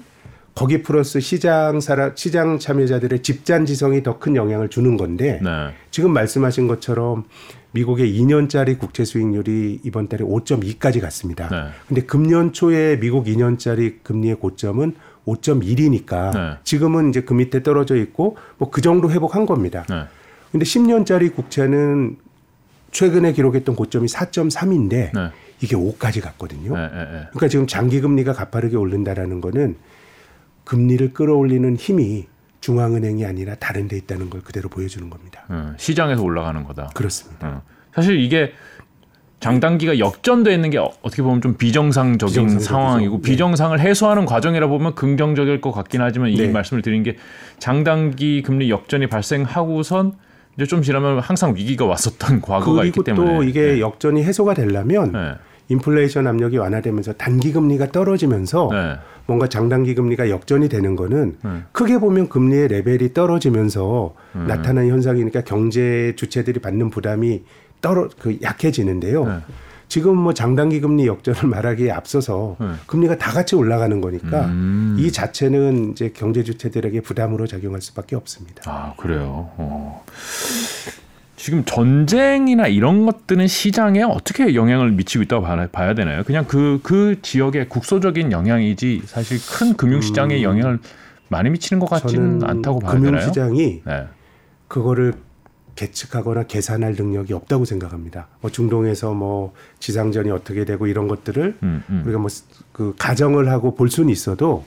거기 0.56 0.82
플러스 0.82 1.20
시장 1.20 1.80
사람 1.80 2.14
시장 2.16 2.58
참여자들의 2.58 3.22
집단 3.22 3.66
지성이 3.66 4.02
더 4.02 4.18
큰 4.20 4.36
영향을 4.36 4.70
주는 4.70 4.98
건데 4.98 5.40
네. 5.44 5.50
지금 5.92 6.12
말씀하신 6.14 6.68
것처럼 6.68 7.26
미국의 7.72 8.20
2년짜리 8.20 8.80
국채 8.80 9.06
수익률이 9.06 9.82
이번 9.84 10.08
달에 10.08 10.24
5.2까지 10.24 11.02
갔습니다. 11.02 11.50
네. 11.50 11.70
근데 11.88 12.02
금년 12.04 12.54
초에 12.54 13.00
미국 13.00 13.26
2년짜리 13.26 14.04
금리의 14.04 14.36
고점은 14.36 14.96
5.1이니까 15.26 16.34
네. 16.34 16.58
지금은 16.64 17.10
이제 17.10 17.22
그 17.22 17.34
밑에 17.34 17.62
떨어져 17.64 17.96
있고 17.98 18.38
뭐 18.58 18.70
그 18.72 18.82
정도 18.82 19.12
회복한 19.12 19.46
겁니다. 19.46 19.86
네. 19.90 20.04
근데 20.52 20.64
10년짜리 20.66 21.34
국채는 21.36 22.18
최근에 22.92 23.34
기록했던 23.34 23.76
고점이 23.76 24.08
4.3인데 24.08 24.90
네. 25.14 25.32
이게 25.60 25.76
5까지 25.76 26.22
갔거든요. 26.22 26.74
네. 26.76 26.88
네. 26.88 26.98
네. 26.98 27.06
그러니까 27.30 27.48
지금 27.50 27.68
장기 27.68 28.00
금리가 28.00 28.34
가파르게 28.34 28.78
오른다라는 28.78 29.42
거는 29.42 29.76
금리를 30.64 31.14
끌어올리는 31.14 31.76
힘이 31.76 32.28
중앙은행이 32.62 33.26
아니라 33.26 33.56
다른 33.56 33.88
데 33.88 33.98
있다는 33.98 34.30
걸 34.30 34.42
그대로 34.42 34.70
보여주는 34.70 35.10
겁니다. 35.10 35.46
음, 35.50 35.74
시장에서 35.78 36.22
올라가는 36.24 36.64
거다. 36.64 36.90
그렇습니다. 36.94 37.48
어. 37.48 37.62
사실 37.94 38.20
이게 38.20 38.52
장단기가 39.40 40.00
역전돼 40.00 40.52
있는 40.54 40.72
게 40.72 40.80
어- 40.80 40.92
어떻게 41.04 41.22
보면 41.22 41.42
좀 41.42 41.56
비정상적인 41.56 42.18
비정상적이죠. 42.34 42.66
상황이고 42.70 43.16
네. 43.18 43.22
비정상을 43.22 43.80
해소하는 43.80 44.26
과정이라 44.26 44.68
보면 44.68 44.96
긍정적일 44.96 45.62
것 45.62 45.72
같긴 45.72 46.02
하지만 46.02 46.30
이 46.32 46.36
네. 46.38 46.48
말씀을 46.50 46.82
드린 46.82 47.04
게 47.04 47.18
장단기 47.60 48.42
금리 48.42 48.72
역전이 48.72 49.08
발생하고선 49.08 50.14
이제 50.56 50.66
좀 50.66 50.82
지나면 50.82 51.20
항상 51.20 51.56
위기가 51.56 51.86
왔었던 51.86 52.42
과거가 52.42 52.84
있기 52.86 53.04
때문에 53.04 53.36
또 53.36 53.44
이게 53.44 53.74
네. 53.74 53.80
역전이 53.80 54.24
해소가 54.24 54.56
되려면 54.56 55.12
네. 55.12 55.34
인플레이션 55.70 56.28
압력이 56.28 56.58
완화되면서 56.58 57.14
단기 57.14 57.52
금리가 57.52 57.92
떨어지면서 57.92 58.70
네. 58.72 58.98
뭔가 59.26 59.48
장단기 59.48 59.96
금리가 59.96 60.30
역전이 60.30 60.70
되는 60.70 60.96
거는 60.96 61.38
네. 61.44 61.50
크게 61.72 62.00
보면 62.00 62.30
금리의 62.30 62.70
레벨이 62.70 63.14
떨어지면서 63.14 64.16
음. 64.36 64.48
나타나는 64.48 64.90
현상이니까 64.90 65.42
경제 65.42 66.14
주체들이 66.16 66.60
받는 66.60 66.90
부담이 66.90 67.44
떨어 67.82 68.10
그 68.20 68.38
약해지는데요. 68.42 69.26
네. 69.26 69.40
지금 69.90 70.18
뭐 70.18 70.34
장단기 70.34 70.82
금리 70.82 71.08
역전을 71.08 71.48
말하기에 71.48 71.92
앞서서 71.92 72.58
네. 72.60 72.68
금리가 72.88 73.18
다 73.18 73.32
같이 73.32 73.56
올라가는 73.56 74.00
거니까 74.02 74.46
음. 74.46 74.98
이 75.00 75.12
자체는 75.12 75.92
이제 75.92 76.12
경제 76.14 76.44
주체들에게 76.44 77.02
부담으로 77.02 77.48
작용할 77.48 77.82
수밖에 77.82 78.16
없습니다. 78.16 78.64
아 78.66 78.94
그래요. 78.98 79.50
어. 79.58 80.04
지금 81.38 81.64
전쟁이나 81.66 82.68
이런 82.68 83.06
것들은 83.06 83.46
시장에 83.48 84.02
어떻게 84.02 84.56
영향을 84.56 84.92
미치고 84.92 85.24
있다고 85.24 85.44
봐- 85.46 85.68
봐야 85.72 85.94
되나요? 85.94 86.24
그냥 86.26 86.46
그, 86.48 86.80
그 86.84 87.22
지역의 87.22 87.70
국소적인 87.70 88.32
영향이지 88.32 89.04
사실 89.06 89.38
큰 89.50 89.78
금융시장에 89.78 90.42
영향을 90.42 90.80
많이 91.30 91.52
미치는 91.52 91.80
것 91.80 91.88
같지는 91.90 92.42
음. 92.42 92.44
않다고 92.50 92.80
봐야 92.80 92.94
되나요? 92.94 93.12
금융시장이 93.12 93.82
네. 93.86 94.08
그거를 94.68 95.14
계측하거나 95.76 96.44
계산할 96.48 96.96
능력이 96.98 97.34
없다고 97.34 97.66
생각합니다. 97.66 98.28
뭐 98.42 98.50
중동에서 98.50 99.14
뭐 99.14 99.54
지상전이 99.80 100.32
어떻게 100.32 100.66
되고 100.66 100.88
이런 100.88 101.08
것들을 101.08 101.58
음, 101.62 101.84
음. 101.90 102.02
우리가 102.04 102.18
뭐 102.20 102.30
그 102.72 102.94
가정을 102.98 103.50
하고 103.50 103.76
볼 103.76 103.90
수는 103.90 104.10
있어도 104.10 104.64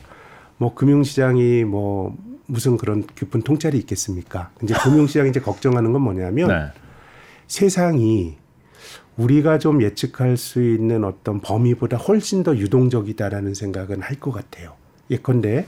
뭐 0.57 0.75
금융시장이 0.75 1.65
뭐 1.65 2.17
무슨 2.51 2.77
그런 2.77 3.07
깊은 3.07 3.43
통찰이 3.43 3.79
있겠습니까? 3.79 4.51
이제 4.63 4.75
금융시장이 4.75 5.31
이제 5.31 5.41
걱정하는 5.41 5.93
건 5.93 6.03
뭐냐면 6.03 6.49
네. 6.49 6.67
세상이 7.47 8.37
우리가 9.17 9.59
좀 9.59 9.83
예측할 9.83 10.37
수 10.37 10.63
있는 10.63 11.05
어떤 11.05 11.41
범위보다 11.41 11.97
훨씬 11.97 12.43
더 12.43 12.57
유동적이다라는 12.57 13.55
생각은 13.55 14.01
할 14.03 14.17
것 14.21 14.33
같아요. 14.33 14.75
예컨대 15.11 15.67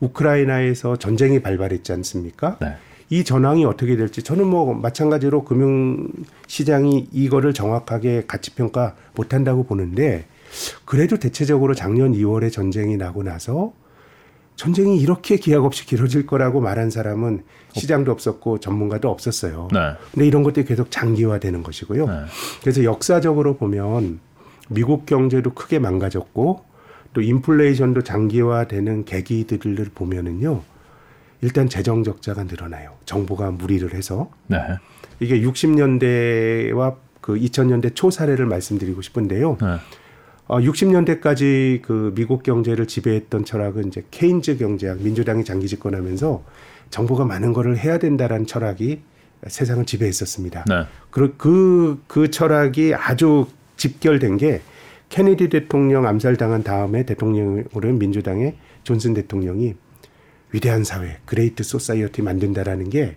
우크라이나에서 0.00 0.96
전쟁이 0.96 1.40
발발했지 1.40 1.92
않습니까? 1.92 2.56
네. 2.60 2.76
이 3.10 3.24
전황이 3.24 3.64
어떻게 3.64 3.96
될지 3.96 4.22
저는 4.22 4.46
뭐 4.46 4.72
마찬가지로 4.74 5.44
금융 5.44 6.08
시장이 6.46 7.08
이거를 7.12 7.52
정확하게 7.52 8.24
가치 8.26 8.54
평가 8.54 8.94
못 9.14 9.34
한다고 9.34 9.64
보는데 9.64 10.26
그래도 10.84 11.16
대체적으로 11.16 11.74
작년 11.74 12.12
2월에 12.12 12.52
전쟁이 12.52 12.96
나고 12.96 13.22
나서 13.22 13.72
전쟁이 14.60 15.00
이렇게 15.00 15.38
기약 15.38 15.64
없이 15.64 15.86
길어질 15.86 16.26
거라고 16.26 16.60
말한 16.60 16.90
사람은 16.90 17.44
시장도 17.72 18.12
없었고 18.12 18.60
전문가도 18.60 19.08
없었어요. 19.08 19.68
네. 19.72 19.78
근데 20.12 20.26
이런 20.26 20.42
것들이 20.42 20.66
계속 20.66 20.90
장기화되는 20.90 21.62
것이고요. 21.62 22.06
네. 22.06 22.12
그래서 22.60 22.84
역사적으로 22.84 23.56
보면 23.56 24.20
미국 24.68 25.06
경제도 25.06 25.54
크게 25.54 25.78
망가졌고 25.78 26.62
또 27.14 27.22
인플레이션도 27.22 28.02
장기화되는 28.02 29.06
계기들을 29.06 29.92
보면은요. 29.94 30.60
일단 31.40 31.66
재정 31.70 32.04
적자가 32.04 32.44
늘어나요. 32.44 32.92
정부가 33.06 33.52
무리를 33.52 33.94
해서 33.94 34.30
네. 34.46 34.58
이게 35.20 35.40
60년대와 35.40 36.96
그 37.22 37.34
2000년대 37.34 37.94
초 37.94 38.10
사례를 38.10 38.44
말씀드리고 38.44 39.00
싶은데요. 39.00 39.56
네. 40.50 40.56
어, 40.56 40.58
60년대까지 40.58 41.80
그 41.82 42.12
미국 42.16 42.42
경제를 42.42 42.86
지배했던 42.86 43.44
철학은 43.44 43.88
이제 43.88 44.04
케인즈 44.10 44.58
경제학, 44.58 45.00
민주당이 45.00 45.44
장기 45.44 45.68
집권하면서 45.68 46.42
정부가 46.90 47.24
많은 47.24 47.52
거를 47.52 47.78
해야 47.78 47.98
된다라는 47.98 48.46
철학이 48.46 49.00
세상을 49.46 49.84
지배했었습니다. 49.86 50.64
네. 50.68 50.82
그, 51.10 51.34
그, 51.36 52.02
그 52.08 52.30
철학이 52.30 52.94
아주 52.94 53.46
집결된 53.76 54.36
게 54.38 54.60
케네디 55.08 55.48
대통령 55.48 56.06
암살당한 56.06 56.62
다음에 56.62 57.04
대통령으로 57.04 57.92
민주당의 57.92 58.56
존슨 58.82 59.14
대통령이 59.14 59.74
위대한 60.52 60.84
사회, 60.84 61.18
Great 61.26 61.62
Society 61.62 62.22
만든다라는 62.22 62.90
게 62.90 63.16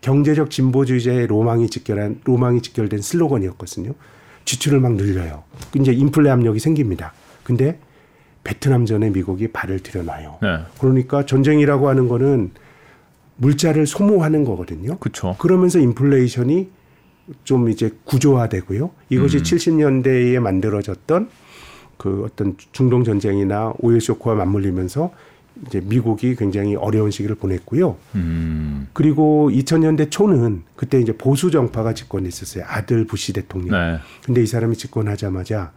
경제적 0.00 0.50
진보주의자의 0.50 1.28
로망이 1.28 1.68
직결한 1.70 2.20
로망이 2.24 2.60
직결된 2.60 3.00
슬로건이었거든요. 3.00 3.94
지출을 4.44 4.80
막 4.80 4.94
늘려요. 4.94 5.44
이제 5.74 5.92
인플레 5.92 6.30
압력이 6.30 6.58
생깁니다. 6.58 7.12
근데 7.42 7.78
베트남 8.44 8.86
전에 8.86 9.10
미국이 9.10 9.48
발을 9.48 9.80
들여놔요. 9.80 10.38
네. 10.42 10.58
그러니까 10.78 11.24
전쟁이라고 11.24 11.88
하는 11.88 12.08
거는 12.08 12.50
물자를 13.36 13.86
소모하는 13.86 14.44
거거든요. 14.44 14.98
그렇죠. 14.98 15.36
그러면서 15.38 15.78
인플레이션이 15.78 16.70
좀 17.44 17.68
이제 17.68 17.90
구조화되고요. 18.04 18.90
이것이 19.08 19.38
음. 19.38 19.42
70년대에 19.42 20.38
만들어졌던 20.40 21.28
그 21.96 22.24
어떤 22.24 22.56
중동 22.72 23.04
전쟁이나 23.04 23.72
오일 23.78 24.00
쇼크와 24.00 24.34
맞물리면서 24.34 25.12
이제 25.66 25.80
미국이 25.80 26.34
굉장히 26.34 26.74
어려운 26.74 27.10
시기를 27.10 27.36
보냈고요. 27.36 27.96
음. 28.14 28.88
그리고 28.92 29.50
2000년대 29.52 30.10
초는 30.10 30.62
그때 30.76 31.00
이제 31.00 31.16
보수 31.16 31.50
정파가 31.50 31.94
집권했었어요. 31.94 32.64
아들 32.66 33.06
부시 33.06 33.32
대통령. 33.32 33.78
네. 33.78 33.98
근데 34.24 34.42
이 34.42 34.46
사람이 34.46 34.76
집권하자마자 34.76 35.72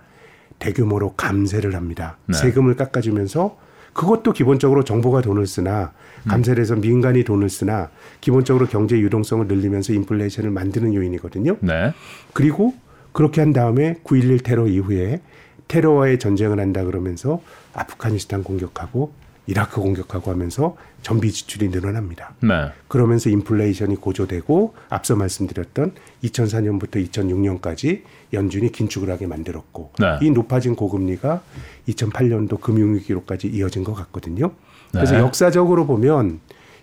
대규모로 0.60 1.14
감세를 1.14 1.76
합니다. 1.76 2.18
네. 2.28 2.38
세금을 2.38 2.76
깎아주면서 2.76 3.58
그것도 3.94 4.34
기본적으로 4.34 4.84
정부가 4.84 5.22
돈을 5.22 5.48
쓰나 5.48 5.94
감세를 6.28 6.62
해서 6.62 6.76
민간이 6.76 7.24
돈을 7.24 7.50
쓰나 7.50 7.90
기본적으로 8.20 8.68
경제 8.68 9.00
유동성을 9.00 9.48
늘리면서 9.48 9.94
인플레이션을 9.94 10.50
만드는 10.50 10.94
요인이거든요. 10.94 11.58
네. 11.62 11.94
그리고 12.34 12.74
그렇게 13.14 13.40
한 13.40 13.54
다음에 13.54 14.02
9.11 14.04 14.44
테러 14.44 14.68
이후에 14.68 15.22
테러와의 15.70 16.20
전쟁을 16.20 16.60
한다 16.60 16.84
그러면서 16.84 17.42
아프가니스탄 17.74 18.44
공격하고 18.44 19.14
이라크 19.48 19.80
공격하고 19.82 20.32
하면서 20.32 20.76
전비 21.02 21.32
지출이 21.32 21.70
늘어납니다. 21.70 22.34
네. 22.42 22.72
그러면서 22.88 23.30
인플레이션이 23.30 23.98
고조되고 23.98 24.74
앞서 24.90 25.16
말씀드렸던 25.16 25.94
2004년부터 26.24 27.08
2006년까지 27.10 28.02
연준이 28.34 28.72
긴축을 28.72 29.10
하게 29.10 29.28
만들었고 29.28 29.92
네. 30.00 30.18
이 30.22 30.32
높아진 30.32 30.76
고금리가 30.76 31.44
2008년도 31.88 32.60
금융위기로까지 32.60 33.48
이어진 33.48 33.84
것 33.84 33.94
같거든요. 33.94 34.52
그래서 34.92 35.16
네. 35.16 35.22
역사적으로 35.22 35.86
보면 35.86 36.40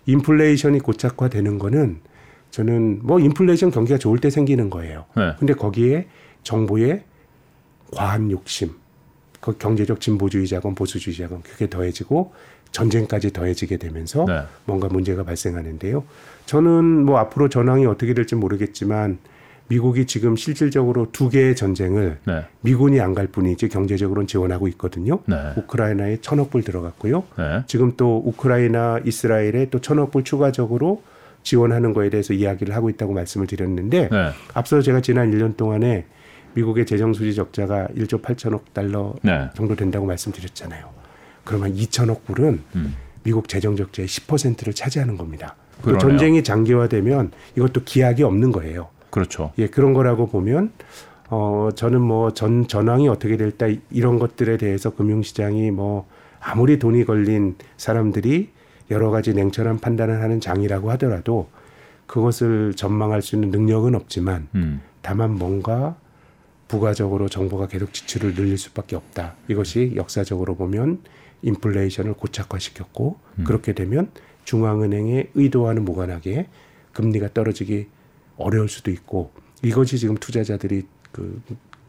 인플레이션이 0.06 0.80
고착화되는 0.80 1.58
거는 1.58 2.00
저는 2.50 3.00
뭐 3.02 3.18
인플레이션 3.18 3.70
경기가 3.70 3.98
좋을 3.98 4.18
때 4.18 4.30
생기는 4.30 4.70
거예요. 4.70 5.06
네. 5.16 5.32
근데 5.38 5.54
거기에 5.54 6.06
정부의 6.42 7.04
과한 7.94 8.30
욕심, 8.30 8.72
그 9.40 9.56
경제적 9.58 10.00
진보주의 10.00 10.46
자금, 10.46 10.74
보수주의 10.74 11.16
자금 11.16 11.40
그게 11.42 11.68
더해지고 11.68 12.32
전쟁까지 12.72 13.32
더해지게 13.32 13.76
되면서 13.76 14.24
네. 14.26 14.42
뭔가 14.64 14.88
문제가 14.88 15.22
발생하는데요. 15.22 16.04
저는 16.46 17.04
뭐 17.04 17.18
앞으로 17.18 17.48
전황이 17.48 17.86
어떻게 17.86 18.14
될지 18.14 18.34
모르겠지만 18.34 19.18
미국이 19.68 20.06
지금 20.06 20.36
실질적으로 20.36 21.06
두 21.12 21.28
개의 21.30 21.54
전쟁을 21.54 22.18
네. 22.26 22.44
미군이 22.62 23.00
안 23.00 23.14
갈 23.14 23.26
뿐이지 23.26 23.68
경제적으로는 23.68 24.26
지원하고 24.26 24.68
있거든요. 24.68 25.20
네. 25.26 25.36
우크라이나에 25.56 26.18
천억 26.20 26.50
불 26.50 26.62
들어갔고요. 26.62 27.24
네. 27.38 27.62
지금 27.66 27.92
또 27.96 28.22
우크라이나, 28.24 29.00
이스라엘에 29.04 29.68
또 29.70 29.80
천억 29.80 30.10
불 30.10 30.24
추가적으로 30.24 31.02
지원하는 31.42 31.92
거에 31.92 32.10
대해서 32.10 32.32
이야기를 32.34 32.74
하고 32.74 32.88
있다고 32.90 33.12
말씀을 33.12 33.46
드렸는데 33.46 34.08
네. 34.10 34.30
앞서 34.54 34.80
제가 34.80 35.00
지난 35.00 35.30
1년 35.30 35.56
동안에 35.56 36.06
미국의 36.54 36.84
재정 36.86 37.12
수지 37.14 37.34
적자가 37.34 37.88
1조 37.96 38.20
8천억 38.22 38.60
달러 38.72 39.14
네. 39.22 39.48
정도 39.54 39.74
된다고 39.74 40.04
말씀드렸잖아요. 40.06 41.01
그러면 41.44 41.74
2천억 41.74 42.24
불은 42.24 42.62
음. 42.76 42.96
미국 43.22 43.48
재정 43.48 43.76
적자의 43.76 44.08
10%를 44.08 44.72
차지하는 44.74 45.16
겁니다. 45.16 45.56
그. 45.82 45.96
전쟁이 45.98 46.42
장기화되면 46.44 47.32
이것도 47.56 47.82
기약이 47.84 48.22
없는 48.22 48.52
거예요. 48.52 48.88
그렇죠. 49.10 49.52
예, 49.58 49.66
그런 49.66 49.92
거라고 49.92 50.26
보면 50.28 50.72
어 51.28 51.70
저는 51.74 52.00
뭐 52.00 52.30
전 52.30 52.66
전황이 52.68 53.08
어떻게 53.08 53.36
될까 53.36 53.68
이런 53.90 54.18
것들에 54.18 54.56
대해서 54.56 54.90
금융시장이 54.90 55.70
뭐 55.70 56.06
아무리 56.40 56.78
돈이 56.78 57.04
걸린 57.04 57.56
사람들이 57.76 58.50
여러 58.90 59.10
가지 59.10 59.32
냉철한 59.32 59.78
판단을 59.78 60.20
하는 60.22 60.40
장이라고 60.40 60.90
하더라도 60.92 61.48
그것을 62.06 62.74
전망할 62.74 63.22
수 63.22 63.36
있는 63.36 63.50
능력은 63.50 63.94
없지만 63.94 64.48
음. 64.54 64.80
다만 65.00 65.32
뭔가 65.32 65.96
부가적으로 66.68 67.28
정부가 67.28 67.66
계속 67.68 67.92
지출을 67.92 68.34
늘릴 68.34 68.58
수밖에 68.58 68.96
없다. 68.96 69.34
이것이 69.48 69.92
역사적으로 69.96 70.54
보면 70.54 70.98
인플레이션을 71.42 72.14
고착화시켰고 72.14 73.18
그렇게 73.44 73.72
되면 73.72 74.10
중앙은행의 74.44 75.30
의도와는 75.34 75.84
무관하게 75.84 76.46
금리가 76.92 77.28
떨어지기 77.34 77.86
어려울 78.36 78.68
수도 78.68 78.90
있고 78.90 79.32
이것이 79.62 79.98
지금 79.98 80.16
투자자들이 80.16 80.82
그 81.12 81.40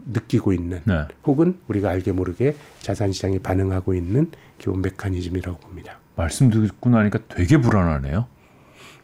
느끼고 0.05 0.53
있는 0.53 0.81
네. 0.85 1.05
혹은 1.25 1.59
우리가 1.67 1.89
알게 1.89 2.11
모르게 2.11 2.55
자산 2.79 3.11
시장이 3.11 3.39
반응하고 3.39 3.93
있는 3.93 4.29
기본 4.57 4.81
메커니즘이라고 4.81 5.57
봅니다. 5.59 5.97
말씀 6.15 6.49
듣고 6.49 6.89
나니까 6.89 7.19
되게 7.29 7.57
불안하네요. 7.57 8.27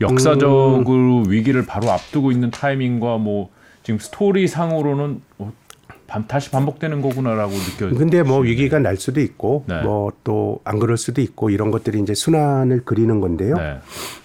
역사적으로 0.01 1.23
위기를 1.27 1.65
바로 1.65 1.91
앞두고 1.91 2.31
있는 2.31 2.51
타이밍과 2.51 3.17
뭐 3.17 3.49
지금 3.83 3.99
스토리 3.99 4.47
상으로는 4.47 5.21
어, 5.37 5.53
반- 5.68 5.68
다시 6.27 6.49
반복되는 6.51 7.01
거구나라고 7.01 7.51
느껴. 7.53 7.89
근데 7.95 8.23
뭐 8.23 8.39
위기가 8.39 8.79
날 8.79 8.97
수도 8.97 9.21
있고 9.21 9.63
네. 9.67 9.81
뭐또 9.81 10.59
안 10.63 10.79
그럴 10.79 10.97
수도 10.97 11.21
있고 11.21 11.49
이런 11.49 11.71
것들이 11.71 11.99
이제 11.99 12.13
순환을 12.13 12.81
그리는 12.85 13.19
건데요. 13.19 13.55
네. 13.55 13.77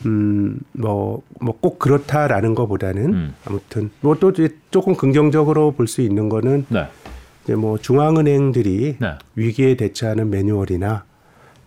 음, 0.06 0.58
뭐, 0.72 1.22
뭐 1.40 1.54
꼭 1.60 1.78
그렇다라는 1.78 2.54
것보다는 2.54 3.04
음. 3.14 3.34
아무튼 3.44 3.90
뭐 4.00 4.16
또 4.18 4.32
조금 4.70 4.94
긍정적으로 4.96 5.72
볼 5.72 5.86
수 5.86 6.00
있는 6.02 6.28
거는 6.28 6.66
네. 6.68 6.86
이제 7.44 7.54
뭐 7.54 7.78
중앙은행들이 7.78 8.96
네. 9.00 9.12
위기에 9.36 9.76
대처하는 9.76 10.30
매뉴얼이나 10.30 11.04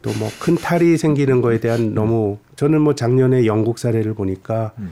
또 0.01 0.11
뭐 0.11 0.29
큰 0.39 0.55
탈이 0.55 0.97
생기는 0.97 1.41
거에 1.41 1.59
대한 1.59 1.93
너무 1.93 2.37
저는 2.55 2.81
뭐 2.81 2.95
작년에 2.95 3.45
영국 3.45 3.77
사례를 3.79 4.13
보니까 4.13 4.71
음. 4.79 4.91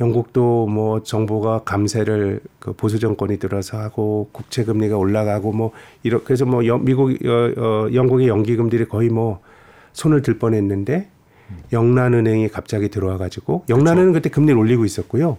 영국도 0.00 0.66
뭐 0.66 1.02
정부가 1.02 1.60
감세를 1.64 2.40
그 2.58 2.72
보수 2.72 2.98
정권이 2.98 3.38
들어서 3.38 3.78
하고 3.78 4.28
국채 4.32 4.64
금리가 4.64 4.96
올라가고 4.96 5.52
뭐 5.52 5.72
이렇게 6.02 6.24
그래서 6.24 6.44
뭐 6.44 6.64
영, 6.66 6.84
미국 6.84 7.10
어, 7.26 7.52
어, 7.56 7.88
영국의 7.92 8.28
연기 8.28 8.56
금들이 8.56 8.86
거의 8.86 9.08
뭐 9.08 9.40
손을 9.92 10.22
들 10.22 10.38
뻔했는데 10.38 11.08
영란은행이 11.72 12.48
갑자기 12.48 12.88
들어와 12.90 13.16
가지고 13.16 13.64
영란은행 13.68 14.12
그때 14.12 14.28
금리를 14.28 14.56
올리고 14.58 14.84
있었고요. 14.84 15.38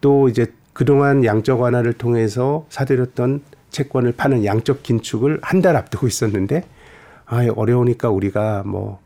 또 0.00 0.28
이제 0.28 0.46
그동안 0.72 1.24
양적 1.24 1.60
완화를 1.60 1.92
통해서 1.94 2.64
사들였던 2.70 3.42
채권을 3.70 4.12
파는 4.12 4.44
양적 4.44 4.82
긴축을 4.82 5.40
한 5.42 5.60
달 5.60 5.76
앞두고 5.76 6.06
있었는데 6.06 6.64
아 7.26 7.46
어려우니까 7.54 8.10
우리가 8.10 8.62
뭐 8.64 8.98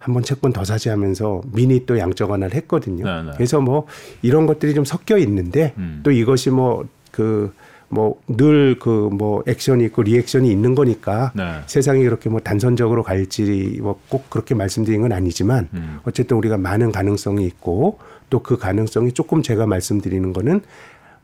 한번 0.00 0.24
채권 0.24 0.52
더 0.52 0.64
사지 0.64 0.88
하면서 0.88 1.40
미니 1.52 1.86
또 1.86 1.98
양적 1.98 2.28
완화를 2.30 2.54
했거든요. 2.56 3.04
네, 3.04 3.22
네. 3.22 3.30
그래서 3.36 3.60
뭐 3.60 3.86
이런 4.22 4.46
것들이 4.46 4.74
좀 4.74 4.84
섞여 4.84 5.16
있는데 5.18 5.74
음. 5.78 6.00
또 6.02 6.10
이것이 6.10 6.50
뭐 6.50 6.84
그 7.12 7.52
뭐늘그뭐 7.88 9.42
액션이 9.46 9.84
있고 9.86 10.02
리액션이 10.02 10.50
있는 10.50 10.74
거니까 10.74 11.32
네. 11.34 11.60
세상이 11.66 12.04
그렇게 12.04 12.28
뭐 12.30 12.40
단선적으로 12.40 13.02
갈지 13.02 13.78
뭐 13.82 14.00
꼭 14.08 14.30
그렇게 14.30 14.54
말씀드린 14.54 15.02
건 15.02 15.12
아니지만 15.12 15.68
음. 15.74 15.98
어쨌든 16.04 16.36
우리가 16.36 16.56
많은 16.56 16.92
가능성이 16.92 17.44
있고 17.46 17.98
또 18.30 18.40
그 18.44 18.56
가능성이 18.56 19.12
조금 19.12 19.42
제가 19.42 19.66
말씀드리는 19.66 20.32
거는 20.32 20.60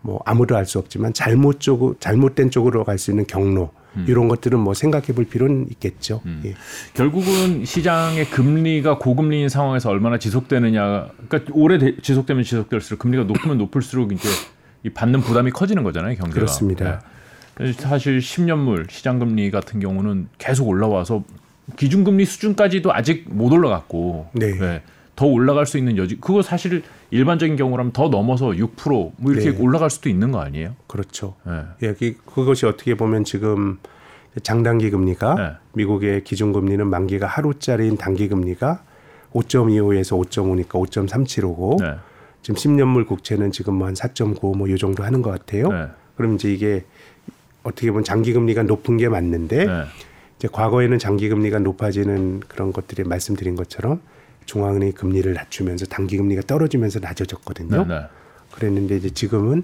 뭐 0.02 0.20
아무도 0.24 0.56
알 0.56 0.66
수 0.66 0.78
없지만 0.80 1.12
잘못 1.12 1.60
쪽 1.60 2.00
잘못된 2.00 2.50
쪽으로 2.50 2.82
갈 2.84 2.98
수 2.98 3.10
있는 3.12 3.26
경로 3.26 3.70
이런 4.06 4.28
것들은 4.28 4.58
뭐 4.58 4.74
생각해 4.74 5.06
볼 5.08 5.24
필요는 5.24 5.66
있겠죠. 5.72 6.20
예. 6.44 6.54
결국은 6.94 7.64
시장의 7.64 8.26
금리가 8.30 8.98
고금리인 8.98 9.48
상황에서 9.48 9.90
얼마나 9.90 10.18
지속되느냐. 10.18 11.08
그러니까 11.28 11.52
오래 11.54 11.78
대- 11.78 11.96
지속되면 12.00 12.44
지속될수록 12.44 12.98
금리가 12.98 13.24
높으면 13.24 13.58
높을수록 13.58 14.12
이제 14.12 14.28
이 14.84 14.90
받는 14.90 15.20
부담이 15.20 15.50
커지는 15.50 15.82
거잖아요, 15.82 16.14
경제가. 16.16 16.34
그렇습니다. 16.34 17.02
네. 17.58 17.72
사실 17.72 18.18
10년물 18.18 18.90
시장 18.90 19.18
금리 19.18 19.50
같은 19.50 19.80
경우는 19.80 20.28
계속 20.38 20.68
올라와서 20.68 21.24
기준금리 21.76 22.24
수준까지도 22.26 22.92
아직 22.92 23.24
못 23.28 23.52
올라갔고 23.52 24.28
네. 24.34 24.82
더 25.16 25.26
올라갈 25.26 25.66
수 25.66 25.78
있는 25.78 25.96
여지 25.96 26.16
그거 26.20 26.42
사실 26.42 26.82
일반적인 27.10 27.56
경우라면 27.56 27.92
더 27.92 28.08
넘어서 28.08 28.50
6%뭐 28.50 29.12
이렇게 29.32 29.52
네. 29.52 29.58
올라갈 29.58 29.88
수도 29.90 30.08
있는 30.08 30.30
거 30.30 30.40
아니에요? 30.40 30.76
그렇죠. 30.86 31.34
네. 31.44 31.62
여기 31.88 32.14
그것이 32.14 32.66
어떻게 32.66 32.94
보면 32.94 33.24
지금 33.24 33.78
장단기 34.42 34.90
금리가 34.90 35.34
네. 35.34 35.50
미국의 35.72 36.24
기준 36.24 36.52
금리는 36.52 36.86
만기가 36.86 37.26
하루짜리인 37.26 37.96
단기 37.96 38.28
금리가 38.28 38.82
5.25에서 39.32 40.22
5.5니까 40.22 40.68
5.37이고 40.68 41.82
네. 41.82 41.94
지금 42.42 42.54
10년물 42.56 43.06
국채는 43.06 43.50
지금 43.52 43.74
뭐 43.74 43.86
한 43.88 43.94
4.9 43.94 44.56
뭐 44.56 44.68
요 44.70 44.76
정도 44.76 45.02
하는 45.02 45.22
것 45.22 45.30
같아요. 45.30 45.68
네. 45.68 45.86
그럼 46.16 46.34
이제 46.34 46.52
이게 46.52 46.84
어떻게 47.62 47.90
보면 47.90 48.04
장기 48.04 48.32
금리가 48.32 48.62
높은 48.64 48.98
게 48.98 49.08
맞는데 49.08 49.64
네. 49.64 49.82
이제 50.38 50.48
과거에는 50.52 50.98
장기 50.98 51.28
금리가 51.30 51.58
높아지는 51.60 52.40
그런 52.46 52.72
것들이 52.72 53.04
말씀드린 53.04 53.56
것처럼 53.56 54.00
중앙은행이 54.46 54.92
금리를 54.92 55.32
낮추면서 55.32 55.86
단기 55.86 56.16
금리가 56.16 56.42
떨어지면서 56.42 57.00
낮아졌거든요. 57.00 57.84
네. 57.84 57.94
네. 57.94 58.00
그랬는데 58.52 58.96
이제 58.96 59.10
지금은 59.10 59.62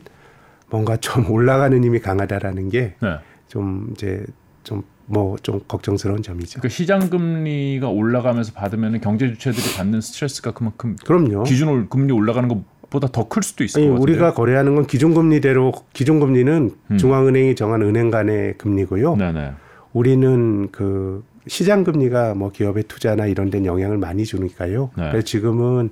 뭔가 0.70 0.96
좀 0.96 1.28
올라가는 1.32 1.82
힘이 1.82 2.00
강하다라는 2.00 2.68
게 2.68 2.94
네. 3.00 3.16
좀 3.48 3.88
이제 3.92 4.24
좀 4.64 4.82
뭐 5.06 5.36
좀 5.42 5.60
걱정스러운 5.66 6.22
점이죠. 6.22 6.60
그러니까 6.60 6.68
시장 6.74 7.10
금리가 7.10 7.88
올라가면서 7.88 8.52
받으면 8.52 9.00
경제 9.00 9.26
주체들이 9.28 9.76
받는 9.76 10.00
스트레스가 10.00 10.52
그만큼 10.52 10.96
그럼요. 11.04 11.42
기준 11.42 11.88
금리 11.88 12.12
올라가는 12.12 12.48
것보다 12.48 13.08
더 13.08 13.28
클 13.28 13.42
수도 13.42 13.64
있을 13.64 13.80
아니, 13.80 13.88
것 13.88 13.94
같아요. 13.94 14.02
우리가 14.02 14.32
거래하는 14.32 14.74
건 14.74 14.86
기준금리대로 14.86 15.72
기준금리는 15.92 16.70
음. 16.92 16.98
중앙은행이 16.98 17.56
정한 17.56 17.82
은행 17.82 18.10
간의 18.10 18.56
금리고요. 18.58 19.16
네네. 19.16 19.52
우리는 19.92 20.68
그 20.70 21.24
시장 21.46 21.84
금리가 21.84 22.34
뭐 22.34 22.50
기업의 22.52 22.84
투자나 22.84 23.26
이런 23.26 23.50
데는 23.50 23.66
영향을 23.66 23.98
많이 23.98 24.24
주니까요. 24.24 24.90
네. 24.96 25.10
그래서 25.10 25.24
지금은 25.24 25.90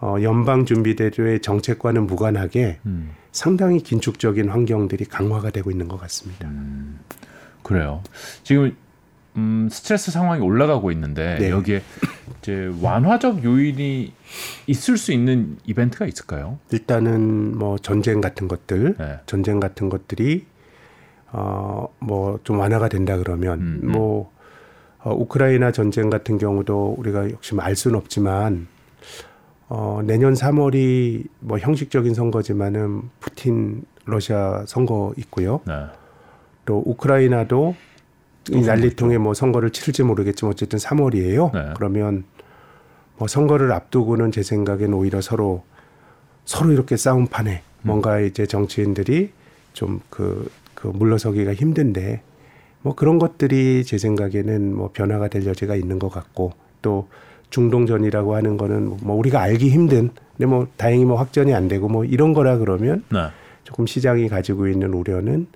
어 0.00 0.16
연방 0.22 0.64
준비대로의 0.66 1.40
정책과는 1.40 2.06
무관하게 2.06 2.78
음. 2.86 3.10
상당히 3.32 3.80
긴축적인 3.82 4.48
환경들이 4.48 5.06
강화가 5.06 5.50
되고 5.50 5.70
있는 5.70 5.88
것 5.88 5.98
같습니다. 6.00 6.48
그래요. 7.62 8.02
지금 8.42 8.76
음, 9.36 9.68
스트레스 9.70 10.10
상황이 10.10 10.40
올라가고 10.42 10.90
있는데 10.92 11.36
네. 11.38 11.50
여기에 11.50 11.82
이제 12.38 12.70
완화적 12.80 13.44
요인이 13.44 14.12
있을 14.66 14.96
수 14.96 15.12
있는 15.12 15.58
이벤트가 15.66 16.06
있을까요? 16.06 16.58
일단은 16.70 17.58
뭐 17.58 17.76
전쟁 17.76 18.20
같은 18.20 18.48
것들, 18.48 18.94
네. 18.98 19.18
전쟁 19.26 19.60
같은 19.60 19.88
것들이 19.88 20.46
어 21.32 21.88
뭐 22.00 22.38
좀 22.44 22.58
완화가 22.60 22.88
된다 22.88 23.16
그러면 23.18 23.60
음, 23.60 23.80
음. 23.82 23.92
뭐 23.92 24.32
어, 25.06 25.14
우크라이나 25.14 25.70
전쟁 25.70 26.10
같은 26.10 26.36
경우도 26.36 26.96
우리가 26.98 27.30
역시 27.30 27.54
뭐알 27.54 27.76
수는 27.76 27.96
없지만 27.96 28.66
어 29.68 30.00
내년 30.04 30.34
3월이 30.34 31.28
뭐 31.38 31.58
형식적인 31.58 32.12
선거지만은 32.12 33.02
푸틴 33.20 33.84
러시아 34.04 34.64
선거 34.66 35.12
있고요. 35.16 35.60
네. 35.64 35.74
또 36.64 36.82
우크라이나도 36.84 37.76
이 38.50 38.60
난리통에 38.62 39.18
뭐 39.18 39.32
선거를 39.32 39.70
치를지 39.70 40.02
모르겠지만 40.02 40.52
어쨌든 40.52 40.80
3월이에요. 40.80 41.52
네. 41.52 41.72
그러면 41.76 42.24
뭐 43.16 43.28
선거를 43.28 43.70
앞두고는 43.70 44.32
제 44.32 44.42
생각에는 44.42 44.92
오히려 44.92 45.20
서로 45.20 45.62
서로 46.44 46.72
이렇게 46.72 46.96
싸움판에 46.96 47.52
음. 47.52 47.80
뭔가 47.82 48.18
이제 48.18 48.44
정치인들이 48.44 49.30
좀 49.72 50.00
그 50.10 50.50
그 50.76 50.86
물러서기가 50.88 51.54
힘든데 51.54 52.22
뭐 52.82 52.94
그런 52.94 53.18
것들이 53.18 53.84
제 53.84 53.98
생각에는 53.98 54.74
뭐 54.74 54.90
변화가 54.92 55.28
될 55.28 55.46
여지가 55.46 55.76
있는 55.76 55.98
것 55.98 56.08
같고 56.08 56.52
또 56.82 57.08
중동전이라고 57.50 58.34
하는 58.34 58.56
거는 58.56 58.98
뭐 59.02 59.16
우리가 59.16 59.40
알기 59.40 59.70
힘든 59.70 60.10
근데 60.36 60.46
뭐 60.46 60.68
다행히 60.76 61.04
뭐 61.04 61.16
확전이 61.16 61.54
안 61.54 61.68
되고 61.68 61.88
뭐 61.88 62.04
이런 62.04 62.32
거라 62.32 62.58
그러면 62.58 63.04
네. 63.10 63.28
조금 63.64 63.86
시장이 63.86 64.28
가지고 64.28 64.68
있는 64.68 64.92
우려는 64.92 65.46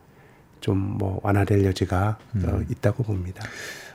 좀 0.60 0.76
뭐 1.00 1.20
완화될 1.22 1.64
여지가 1.64 2.18
음. 2.36 2.44
어, 2.46 2.60
있다고 2.70 3.02
봅니다. 3.02 3.42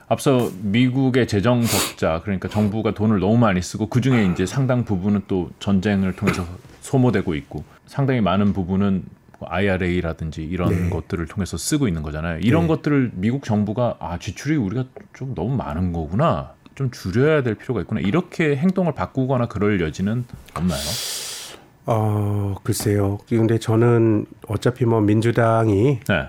앞서 0.08 0.52
미국의 0.62 1.28
재정 1.28 1.62
적자 1.62 2.22
그러니까 2.24 2.48
정부가 2.48 2.94
돈을 2.94 3.20
너무 3.20 3.38
많이 3.38 3.62
쓰고 3.62 3.88
그 3.90 4.02
중에 4.02 4.26
이제 4.26 4.46
상당 4.46 4.86
부분은 4.86 5.24
또 5.28 5.50
전쟁을 5.60 6.16
통해서 6.16 6.46
소모되고 6.82 7.34
있고 7.36 7.64
상당히 7.88 8.22
많은 8.22 8.54
부분은 8.54 9.04
뭐 9.04 9.06
IRA라든지 9.42 10.44
이런 10.44 10.70
네. 10.70 10.90
것들을 10.90 11.26
통해서 11.28 11.58
쓰고 11.58 11.88
있는 11.88 12.02
거잖아요. 12.02 12.40
이런 12.40 12.64
네. 12.64 12.68
것들을 12.70 13.12
미국 13.16 13.44
정부가 13.44 13.98
아 14.00 14.18
지출이 14.18 14.56
우리가 14.56 14.86
좀 15.14 15.36
너무 15.36 15.56
많은 15.56 15.92
거구나. 15.94 16.54
좀 16.76 16.92
줄여야 16.92 17.44
될 17.44 17.56
필요가 17.56 17.82
있구나. 17.82 18.02
이렇게 18.02 18.56
행동을 18.56 18.94
바꾸거나 18.94 19.48
그럴 19.48 19.80
여지는 19.82 20.26
없나요? 20.56 20.82
어 21.86 22.56
글쎄요. 22.64 23.20
근데 23.28 23.58
저는 23.60 24.26
어차피 24.48 24.86
뭐 24.86 25.02
민주당이 25.02 26.00
네. 26.08 26.28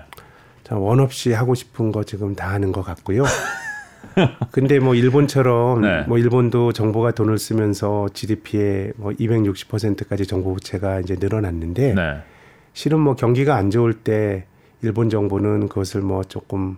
참원 0.63 0.99
없이 0.99 1.33
하고 1.33 1.55
싶은 1.55 1.91
거 1.91 2.03
지금 2.03 2.35
다 2.35 2.49
하는 2.49 2.71
것 2.71 2.81
같고요. 2.81 3.23
근데 4.51 4.79
뭐 4.79 4.95
일본처럼 4.95 5.81
네. 5.81 6.01
뭐 6.07 6.17
일본도 6.17 6.73
정부가 6.73 7.11
돈을 7.11 7.37
쓰면서 7.37 8.07
GDP의 8.13 8.93
뭐 8.97 9.11
260%까지 9.11 10.25
정부 10.25 10.53
부채가 10.53 10.99
이제 10.99 11.15
늘어났는데 11.19 11.93
네. 11.93 12.17
실은 12.77 12.99
뭐 12.99 13.15
경기가 13.15 13.55
안 13.55 13.71
좋을 13.71 13.91
때 13.93 14.45
일본 14.83 15.09
정부는 15.09 15.67
그것을 15.67 16.01
뭐 16.01 16.23
조금 16.23 16.77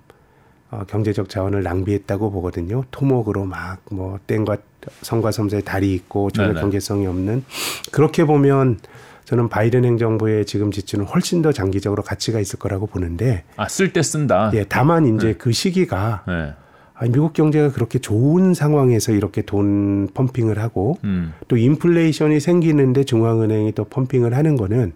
어, 0.71 0.83
경제적 0.87 1.27
자원을 1.27 1.61
낭비했다고 1.63 2.31
보거든요. 2.31 2.85
토목으로 2.91 3.43
막 3.43 3.79
뭐 3.91 4.17
땡과 4.25 4.55
성과 5.01 5.31
섬사에 5.31 5.59
달이 5.59 5.93
있고 5.93 6.31
전혀 6.31 6.49
네네. 6.49 6.61
경제성이 6.61 7.05
없는 7.05 7.43
그렇게 7.91 8.23
보면 8.23 8.79
저는 9.25 9.49
바이든 9.49 9.83
행정부의 9.83 10.45
지금 10.45 10.71
지출은 10.71 11.03
훨씬 11.03 11.41
더 11.41 11.51
장기적으로 11.51 12.01
가치가 12.01 12.39
있을 12.39 12.59
거라고 12.59 12.85
보는데 12.85 13.43
아 13.57 13.65
쓸 13.67 13.91
때 13.91 14.01
쓴다. 14.01 14.51
예, 14.53 14.63
다만 14.69 15.05
이제 15.17 15.33
그 15.37 15.51
시기가 15.51 16.23
네. 16.29 16.53
아, 16.93 17.03
미국 17.07 17.33
경제가 17.33 17.73
그렇게 17.73 17.99
좋은 17.99 18.53
상황에서 18.53 19.11
이렇게 19.11 19.41
돈 19.41 20.07
펌핑을 20.13 20.59
하고 20.59 20.97
음. 21.03 21.33
또 21.49 21.57
인플레이션이 21.57 22.39
생기는데 22.39 23.03
중앙은행이 23.03 23.73
또 23.73 23.83
펌핑을 23.83 24.33
하는 24.33 24.55
거는 24.55 24.93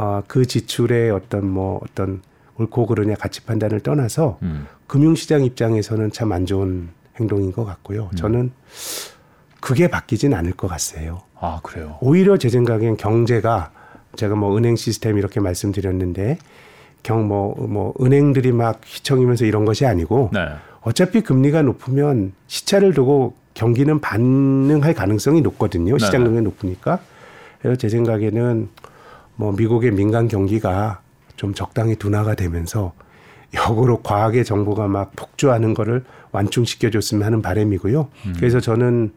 어, 0.00 0.22
그 0.26 0.46
지출의 0.46 1.10
어떤 1.10 1.46
뭐 1.46 1.78
어떤 1.82 2.22
옳고 2.56 2.86
그르냐 2.86 3.16
가치 3.16 3.42
판단을 3.44 3.80
떠나서 3.80 4.38
음. 4.42 4.66
금융시장 4.86 5.44
입장에서는 5.44 6.10
참 6.10 6.32
안 6.32 6.46
좋은 6.46 6.88
행동인 7.18 7.52
것 7.52 7.66
같고요. 7.66 8.08
음. 8.10 8.16
저는 8.16 8.50
그게 9.60 9.88
바뀌진 9.88 10.32
않을 10.32 10.52
것 10.52 10.68
같아요. 10.68 11.20
아 11.38 11.60
그래요. 11.62 11.98
오히려 12.00 12.38
제 12.38 12.48
생각엔 12.48 12.96
경제가 12.96 13.72
제가 14.16 14.36
뭐 14.36 14.56
은행 14.56 14.74
시스템 14.74 15.18
이렇게 15.18 15.38
말씀드렸는데 15.38 16.38
경뭐뭐 17.02 17.94
은행들이 18.00 18.52
막 18.52 18.80
휘청이면서 18.82 19.44
이런 19.44 19.66
것이 19.66 19.84
아니고 19.84 20.30
네. 20.32 20.46
어차피 20.80 21.20
금리가 21.20 21.60
높으면 21.60 22.32
시차를 22.46 22.94
두고 22.94 23.34
경기는 23.52 24.00
반응할 24.00 24.94
가능성이 24.94 25.42
높거든요. 25.42 25.98
시장 25.98 26.22
네네. 26.22 26.24
금리가 26.24 26.42
높으니까. 26.44 27.00
그래서 27.60 27.76
제 27.76 27.90
생각에는 27.90 28.70
뭐 29.40 29.52
미국의 29.52 29.92
민간 29.92 30.28
경기가 30.28 31.00
좀 31.36 31.54
적당히 31.54 31.96
둔화가 31.96 32.34
되면서 32.34 32.92
역으로 33.54 34.02
과하게 34.02 34.44
정부가 34.44 34.86
막 34.86 35.16
폭주하는 35.16 35.72
거를 35.72 36.04
완충시켜 36.30 36.90
줬으면 36.90 37.24
하는 37.24 37.40
바람이고요. 37.40 38.08
그래서 38.36 38.60
저는 38.60 39.12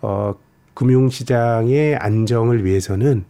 어 0.00 0.34
금융 0.74 1.08
시장의 1.08 1.96
안정을 1.96 2.64
위해서는 2.64 3.24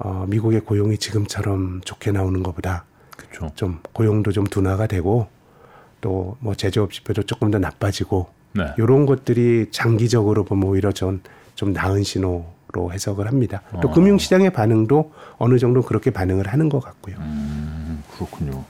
어 0.00 0.26
미국의 0.28 0.62
고용이 0.62 0.98
지금처럼 0.98 1.80
좋게 1.84 2.10
나오는 2.10 2.42
것보다 2.42 2.84
그렇죠. 3.16 3.52
좀 3.54 3.78
고용도 3.92 4.32
좀 4.32 4.44
둔화가 4.44 4.88
되고 4.88 5.28
또 6.00 6.36
뭐 6.40 6.56
제조업 6.56 6.92
지표도 6.92 7.22
조금 7.22 7.52
더 7.52 7.60
나빠지고 7.60 8.26
네. 8.54 8.66
이런 8.78 9.06
것들이 9.06 9.68
장기적으로 9.70 10.42
보면 10.44 10.68
오히려 10.68 10.90
전 10.90 11.22
좀 11.54 11.72
나은 11.72 12.02
신호 12.02 12.46
로 12.72 12.90
해석을 12.90 13.26
합니다. 13.26 13.62
또 13.82 13.88
어. 13.88 13.92
금융시장의 13.92 14.50
반응도 14.50 15.12
어느 15.36 15.58
정도 15.58 15.82
그렇게 15.82 16.10
반응을 16.10 16.48
하는 16.48 16.70
것 16.70 16.80
같고요. 16.80 17.16
음, 17.18 18.02
그렇군요. 18.14 18.64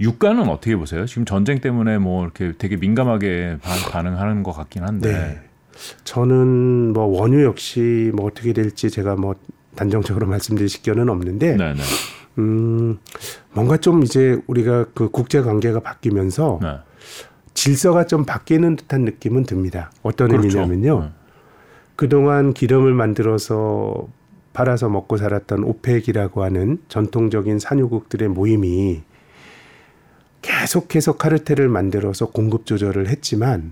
유가는 0.00 0.48
어떻게 0.48 0.76
보세요? 0.76 1.04
지금 1.06 1.24
전쟁 1.24 1.60
때문에 1.60 1.98
뭐 1.98 2.22
이렇게 2.22 2.52
되게 2.56 2.76
민감하게 2.76 3.58
반, 3.60 3.78
반응하는 3.90 4.44
것 4.44 4.52
같긴 4.52 4.84
한데. 4.84 5.12
네. 5.12 5.40
저는 6.04 6.92
뭐 6.92 7.06
원유 7.06 7.44
역시 7.44 8.12
뭐 8.14 8.26
어떻게 8.26 8.52
될지 8.52 8.88
제가 8.88 9.16
뭐 9.16 9.34
단정적으로 9.74 10.26
말씀드릴 10.28 10.68
식견은 10.68 11.08
없는데 11.08 11.56
네, 11.56 11.72
네. 11.72 11.82
음 12.38 12.98
뭔가 13.52 13.76
좀 13.78 14.02
이제 14.04 14.40
우리가 14.46 14.86
그 14.94 15.08
국제 15.10 15.40
관계가 15.42 15.80
바뀌면서 15.80 16.60
네. 16.62 16.76
질서가 17.54 18.06
좀 18.06 18.24
바뀌는 18.24 18.76
듯한 18.76 19.02
느낌은 19.02 19.44
듭니다. 19.44 19.90
어떤 20.02 20.28
그렇죠. 20.28 20.60
의미냐면요. 20.60 21.00
네. 21.00 21.21
그동안 22.02 22.52
기름을 22.52 22.94
만들어서 22.94 24.08
팔아서 24.54 24.88
먹고 24.88 25.18
살았던 25.18 25.62
오펙이라고 25.62 26.42
하는 26.42 26.78
전통적인 26.88 27.60
산유국들의 27.60 28.28
모임이 28.28 29.02
계속해서 30.42 31.16
카르텔을 31.16 31.68
만들어서 31.68 32.26
공급 32.30 32.66
조절을 32.66 33.06
했지만 33.06 33.70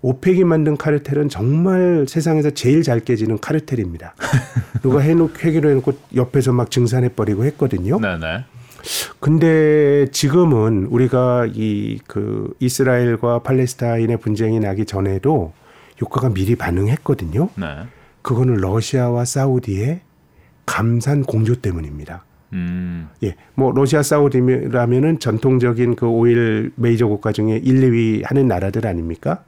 오펙이 0.00 0.42
만든 0.42 0.76
카르텔은 0.76 1.28
정말 1.28 2.06
세상에서 2.08 2.50
제일 2.50 2.82
잘 2.82 2.98
깨지는 2.98 3.38
카르텔입니다. 3.38 4.16
누가 4.82 4.98
해놓 4.98 5.44
회기로 5.44 5.70
해놓고 5.70 5.92
옆에서 6.16 6.52
막 6.52 6.68
증산해 6.68 7.10
버리고 7.10 7.44
했거든요. 7.44 8.00
네, 8.00 8.18
네. 8.18 8.44
근데 9.20 10.08
지금은 10.10 10.86
우리가 10.86 11.46
이 11.54 12.00
그 12.08 12.56
이스라엘과 12.58 13.44
팔레스타인의 13.44 14.16
분쟁이 14.16 14.58
나기 14.58 14.84
전에도 14.84 15.52
유가가 16.00 16.28
미리 16.28 16.56
반응했거든요. 16.56 17.48
네. 17.56 17.66
그거는 18.22 18.54
러시아와 18.54 19.24
사우디의 19.24 20.00
감산 20.66 21.22
공조 21.22 21.56
때문입니다. 21.56 22.24
음. 22.52 23.08
예, 23.22 23.34
뭐 23.54 23.72
러시아 23.72 24.02
사우디라면은 24.02 25.18
전통적인 25.18 25.96
그 25.96 26.06
오일 26.06 26.72
메이저 26.76 27.06
국가 27.06 27.32
중에 27.32 27.56
1, 27.56 27.80
2위 27.80 28.22
하는 28.24 28.46
나라들 28.46 28.86
아닙니까? 28.86 29.42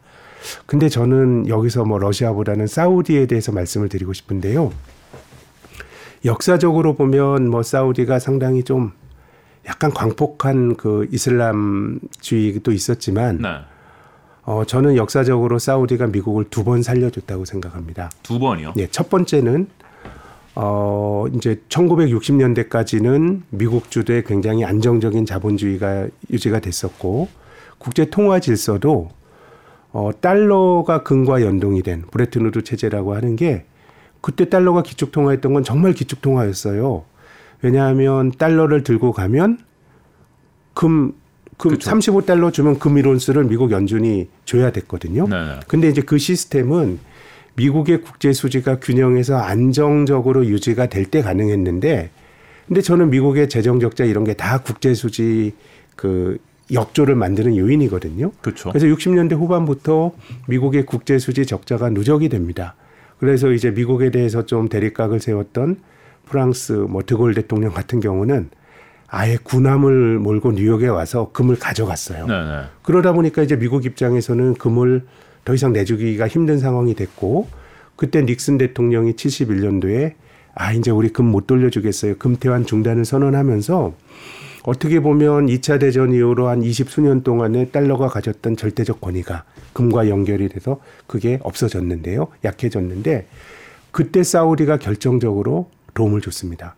근데 0.67 0.89
저는 0.89 1.49
여기서 1.49 1.85
뭐 1.85 1.99
러시아보다는 1.99 2.67
사우디에 2.67 3.27
대해서 3.27 3.53
말씀을 3.53 3.89
드리고 3.89 4.13
싶은데요. 4.13 4.73
역사적으로 6.25 6.95
보면 6.95 7.49
뭐 7.49 7.63
사우디가 7.63 8.19
상당히 8.19 8.63
좀 8.63 8.93
약간 9.67 9.93
광폭한 9.93 10.77
그 10.77 11.07
이슬람주의도 11.11 12.73
있었지만 12.73 13.39
네. 13.39 13.49
어 14.47 14.65
저는 14.65 14.97
역사적으로 14.97 15.59
사우디가 15.59 16.09
미국을 16.09 16.45
두 16.51 16.65
번 16.65 16.83
살려줬다고 16.83 17.45
생각합니다. 17.45 18.11
두 18.23 18.39
번이요. 18.39 18.75
예, 18.79 18.87
첫 18.89 19.09
번째는 19.11 19.69
어 20.55 21.25
이제 21.35 21.61
1960년대까지는 21.69 23.43
미국 23.51 23.91
주도의 23.91 24.25
굉장히 24.25 24.65
안정적인 24.65 25.27
자본주의가 25.27 26.09
유지가 26.31 26.61
됐었고 26.61 27.29
국제 27.79 28.07
통화 28.11 28.39
질서도 28.39 29.11
어 29.93 30.11
달러가 30.21 31.03
금과 31.03 31.43
연동이 31.43 31.83
된 31.83 32.03
브레튼 32.11 32.47
우드 32.47 32.63
체제라고 32.63 33.15
하는 33.15 33.37
게 33.37 33.65
그때 34.21 34.49
달러가 34.49 34.83
기축 34.83 35.13
통화했던 35.13 35.53
건 35.53 35.65
정말 35.65 35.93
기축 35.93 36.23
통화였어요. 36.23 37.05
왜냐하면 37.63 38.31
달러를 38.31 38.83
들고 38.83 39.13
가면 39.13 39.59
금, 40.75 41.13
금 41.57 41.73
그쵸. 41.73 41.91
35달러 41.91 42.53
주면 42.53 42.79
금 42.79 42.99
이론스를 42.99 43.45
미국 43.45 43.71
연준이 43.71 44.29
줘야 44.45 44.71
됐거든요. 44.73 45.29
네. 45.29 45.37
네. 45.37 45.61
근데 45.69 45.89
이제 45.89 46.03
그 46.03 46.19
시스템은 46.19 46.99
미국의 47.57 48.03
국제 48.03 48.33
수지가 48.33 48.81
균형해서 48.81 49.37
안정적으로 49.37 50.47
유지가 50.47 50.87
될 50.87 51.07
때 51.07 51.23
가능했는데 51.23 52.11
근데 52.67 52.81
저는 52.81 53.11
미국의 53.11 53.49
재정 53.49 53.79
적자 53.79 54.05
이런 54.05 54.25
게 54.25 54.35
다 54.35 54.59
국제 54.59 54.95
수지 54.95 55.53
그 55.97 56.39
역조를 56.73 57.15
만드는 57.15 57.57
요인이거든요. 57.57 58.33
그렇죠. 58.41 58.71
그래서 58.71 58.87
60년대 58.87 59.35
후반부터 59.37 60.13
미국의 60.49 60.87
국제 60.87 61.19
수지 61.19 61.45
적자가 61.47 61.91
누적이 61.91 62.31
됩니다. 62.31 62.75
그래서 63.19 63.53
이제 63.53 63.71
미국에 63.71 64.11
대해서 64.11 64.47
좀 64.47 64.69
대립각을 64.69 65.21
세웠던 65.21 65.77
프랑스 66.27 66.73
뭐 66.73 67.03
드골 67.05 67.35
대통령 67.35 67.73
같은 67.73 68.01
경우는 68.01 68.49
아예 69.15 69.37
군함을 69.41 70.19
몰고 70.19 70.53
뉴욕에 70.53 70.89
와서 70.89 71.31
금을 71.33 71.57
가져갔어요. 71.57 72.27
네, 72.27 72.33
네. 72.33 72.63
그러다 72.83 73.13
보니까 73.13 73.43
이제 73.43 73.57
미국 73.57 73.85
입장에서는 73.85 74.55
금을 74.55 75.05
더 75.45 75.55
이상 75.55 75.73
내주기가 75.73 76.27
힘든 76.27 76.59
상황이 76.59 76.95
됐고 76.95 77.47
그때 77.95 78.23
닉슨 78.23 78.59
대통령이 78.59 79.13
71년도에 79.13 80.15
아 80.57 80.73
이제 80.73 80.91
우리 80.91 81.11
금 81.11 81.27
못 81.27 81.47
돌려주겠어요. 81.47 82.17
금태환 82.17 82.67
중단을 82.67 83.05
선언하면서 83.05 83.95
어떻게 84.65 84.99
보면 84.99 85.47
2차 85.47 85.79
대전 85.79 86.13
이후로 86.13 86.49
한 86.49 86.61
20수년 86.63 87.23
동안에 87.23 87.69
달러가 87.69 88.09
가졌던 88.09 88.57
절대적 88.57 89.01
권위가 89.01 89.45
금과 89.75 90.09
연결이 90.09 90.49
돼서 90.49 90.81
그게 91.07 91.39
없어졌는데요. 91.45 92.27
약해졌는데 92.45 93.29
그때 93.93 94.25
사우디가 94.25 94.79
결정적으로 94.79 95.71
도움을 95.95 96.21
줬습니다. 96.21 96.75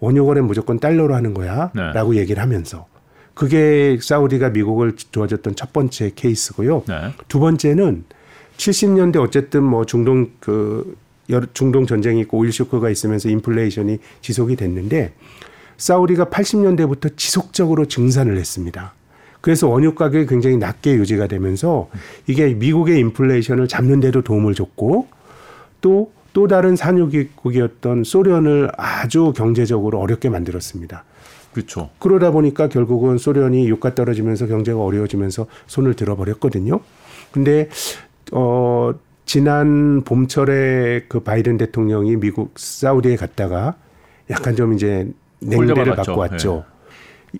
원유 0.00 0.24
거래 0.26 0.40
무조건 0.40 0.78
달러로 0.78 1.14
하는 1.14 1.34
거야. 1.34 1.70
네. 1.74 1.92
라고 1.92 2.16
얘기를 2.16 2.42
하면서 2.42 2.86
그게 3.34 3.98
사우디가 4.00 4.50
미국을 4.50 4.94
도와줬던 5.12 5.56
첫 5.56 5.72
번째 5.72 6.12
케이스고요. 6.14 6.84
네. 6.88 6.94
두 7.28 7.38
번째는 7.40 8.04
70년대 8.56 9.16
어쨌든 9.22 9.62
뭐 9.62 9.84
중동 9.84 10.30
그 10.40 10.96
중동 11.52 11.86
전쟁이 11.86 12.20
있고 12.22 12.38
오일 12.38 12.52
쇼크가 12.52 12.90
있으면서 12.90 13.28
인플레이션이 13.28 13.98
지속이 14.22 14.56
됐는데 14.56 15.12
사우디가 15.76 16.26
80년대부터 16.26 17.16
지속적으로 17.16 17.86
증산을 17.86 18.36
했습니다. 18.36 18.94
그래서 19.40 19.68
원유 19.68 19.94
가격이 19.94 20.26
굉장히 20.26 20.56
낮게 20.56 20.94
유지가 20.94 21.28
되면서 21.28 21.88
이게 22.26 22.54
미국의 22.54 22.98
인플레이션을 22.98 23.68
잡는 23.68 24.00
데도 24.00 24.22
도움을 24.22 24.54
줬고 24.54 25.06
또 25.80 26.10
또 26.38 26.46
다른 26.46 26.76
산유국이었던 26.76 28.04
소련을 28.04 28.70
아주 28.76 29.32
경제적으로 29.34 29.98
어렵게 29.98 30.28
만들었습니다. 30.28 31.02
그렇죠. 31.52 31.90
그러다 31.98 32.30
보니까 32.30 32.68
결국은 32.68 33.18
소련이 33.18 33.68
유가 33.68 33.96
떨어지면서 33.96 34.46
경제가 34.46 34.80
어려워지면서 34.80 35.46
손을 35.66 35.94
들어버렸거든요. 35.94 36.78
근데 37.32 37.68
어 38.30 38.94
지난 39.26 40.02
봄철에 40.04 41.06
그 41.08 41.18
바이든 41.24 41.58
대통령이 41.58 42.14
미국 42.14 42.52
사우디에 42.56 43.16
갔다가 43.16 43.74
약간 44.30 44.54
좀 44.54 44.74
이제 44.74 45.10
냉대를. 45.40 45.96
갖고 45.96 46.18
왔죠. 46.18 46.64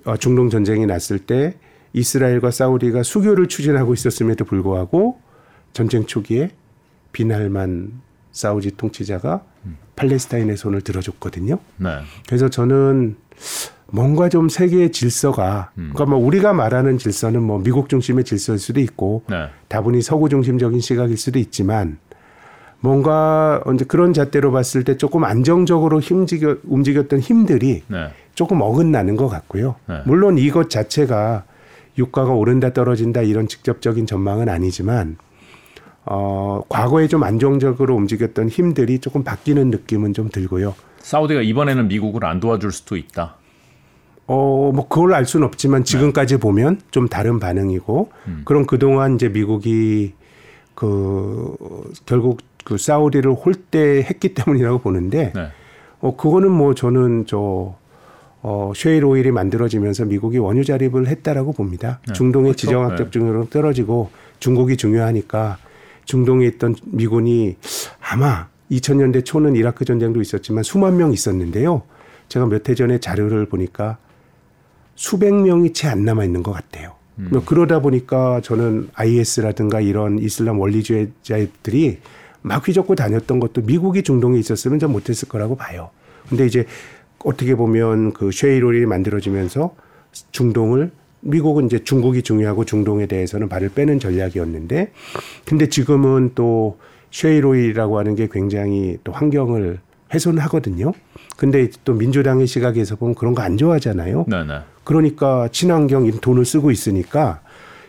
어, 0.06 0.16
중동 0.16 0.50
전쟁이 0.50 0.86
났을 0.86 1.20
때 1.20 1.54
이스라엘과 1.92 2.50
사우디가 2.50 3.04
수교를 3.04 3.46
추진하고 3.46 3.94
있었음에도 3.94 4.44
불구하고 4.44 5.20
전쟁 5.72 6.04
초기에 6.04 6.50
비날만 7.12 8.07
사우디 8.32 8.76
통치자가 8.76 9.42
팔레스타인의 9.96 10.56
손을 10.56 10.80
들어줬거든요. 10.82 11.58
네. 11.76 11.98
그래서 12.26 12.48
저는 12.48 13.16
뭔가 13.90 14.28
좀 14.28 14.48
세계의 14.48 14.92
질서가 14.92 15.70
그러니까 15.74 16.06
뭐 16.06 16.18
우리가 16.18 16.52
말하는 16.52 16.98
질서는 16.98 17.42
뭐 17.42 17.58
미국 17.58 17.88
중심의 17.88 18.24
질서일 18.24 18.58
수도 18.58 18.80
있고 18.80 19.22
네. 19.28 19.46
다분히 19.68 20.02
서구 20.02 20.28
중심적인 20.28 20.80
시각일 20.80 21.16
수도 21.16 21.38
있지만 21.38 21.98
뭔가 22.80 23.62
이제 23.74 23.84
그런 23.84 24.12
잣대로 24.12 24.52
봤을 24.52 24.84
때 24.84 24.96
조금 24.96 25.24
안정적으로 25.24 26.00
힘지겨, 26.00 26.58
움직였던 26.64 27.20
힘들이 27.20 27.82
네. 27.88 28.10
조금 28.34 28.60
어긋나는 28.60 29.16
것 29.16 29.28
같고요. 29.28 29.76
네. 29.88 30.02
물론 30.04 30.38
이것 30.38 30.70
자체가 30.70 31.44
유가가 31.96 32.32
오른다 32.32 32.72
떨어진다 32.72 33.22
이런 33.22 33.48
직접적인 33.48 34.06
전망은 34.06 34.48
아니지만 34.48 35.16
어, 36.10 36.62
과거에 36.68 37.06
좀 37.06 37.22
안정적으로 37.22 37.94
움직였던 37.94 38.48
힘들이 38.48 38.98
조금 38.98 39.24
바뀌는 39.24 39.70
느낌은 39.70 40.14
좀 40.14 40.30
들고요. 40.30 40.74
사우디가 41.00 41.42
이번에는 41.42 41.88
미국을 41.88 42.24
안 42.24 42.40
도와줄 42.40 42.72
수도 42.72 42.96
있다. 42.96 43.36
어, 44.26 44.72
뭐 44.74 44.88
그걸 44.88 45.14
알 45.14 45.26
수는 45.26 45.46
없지만 45.46 45.84
지금까지 45.84 46.34
네. 46.34 46.40
보면 46.40 46.80
좀 46.90 47.08
다른 47.08 47.38
반응이고 47.38 48.10
음. 48.26 48.42
그럼 48.44 48.66
그동안 48.66 49.14
이제 49.14 49.28
미국이 49.28 50.14
그 50.74 51.54
결국 52.06 52.40
그 52.64 52.78
사우디를 52.78 53.32
홀대했기 53.32 54.32
때문이라고 54.34 54.78
보는데 54.78 55.32
네. 55.34 55.48
어 56.00 56.16
그거는 56.16 56.50
뭐 56.50 56.74
저는 56.74 57.26
저 57.26 57.74
어, 58.40 58.72
쉐일 58.74 59.04
오일이 59.04 59.30
만들어지면서 59.30 60.04
미국이 60.04 60.38
원유 60.38 60.64
자립을 60.64 61.06
했다라고 61.08 61.52
봅니다. 61.52 62.00
네. 62.06 62.12
중동의 62.14 62.52
그렇죠. 62.52 62.66
지정학적 62.66 63.06
네. 63.06 63.10
중으로 63.10 63.48
떨어지고 63.50 64.10
중국이 64.40 64.76
중요하니까 64.76 65.58
중동에 66.08 66.46
있던 66.46 66.74
미군이 66.86 67.56
아마 68.00 68.48
2000년대 68.70 69.24
초는 69.26 69.56
이라크 69.56 69.84
전쟁도 69.84 70.22
있었지만 70.22 70.64
수만 70.64 70.96
명 70.96 71.12
있었는데요. 71.12 71.82
제가 72.28 72.46
몇 72.46 72.68
해 72.68 72.74
전에 72.74 72.98
자료를 72.98 73.46
보니까 73.46 73.98
수백 74.94 75.34
명이 75.34 75.74
채 75.74 75.86
안 75.88 76.04
남아 76.04 76.24
있는 76.24 76.42
것 76.42 76.52
같아요. 76.52 76.94
뭐 77.30 77.42
그러다 77.44 77.80
보니까 77.82 78.40
저는 78.42 78.88
IS라든가 78.94 79.80
이런 79.80 80.18
이슬람 80.18 80.58
원리주의자들이 80.60 81.98
막 82.40 82.66
휘젓고 82.66 82.94
다녔던 82.94 83.38
것도 83.40 83.62
미국이 83.62 84.02
중동에 84.02 84.38
있었으면 84.38 84.78
좀 84.78 84.92
못했을 84.92 85.28
거라고 85.28 85.56
봐요. 85.56 85.90
근데 86.28 86.46
이제 86.46 86.64
어떻게 87.24 87.54
보면 87.54 88.12
그 88.14 88.30
쉐이롤이 88.32 88.86
만들어지면서 88.86 89.74
중동을 90.30 90.90
미국은 91.20 91.66
이제 91.66 91.82
중국이 91.82 92.22
중요하고 92.22 92.64
중동에 92.64 93.06
대해서는 93.06 93.48
발을 93.48 93.70
빼는 93.70 93.98
전략이었는데 93.98 94.92
근데 95.44 95.68
지금은 95.68 96.32
또 96.34 96.78
쉐이로이라고 97.10 97.98
하는 97.98 98.14
게 98.14 98.28
굉장히 98.30 98.98
또 99.04 99.12
환경을 99.12 99.80
훼손하거든요. 100.12 100.92
근데 101.36 101.68
또 101.84 101.94
민주당의 101.94 102.46
시각에서 102.46 102.96
보면 102.96 103.14
그런 103.14 103.34
거 103.34 103.42
안 103.42 103.56
좋아하잖아요. 103.56 104.24
네, 104.28 104.44
네. 104.44 104.60
그러니까 104.84 105.48
친환경 105.52 106.06
이 106.06 106.10
돈을 106.12 106.44
쓰고 106.44 106.70
있으니까 106.70 107.40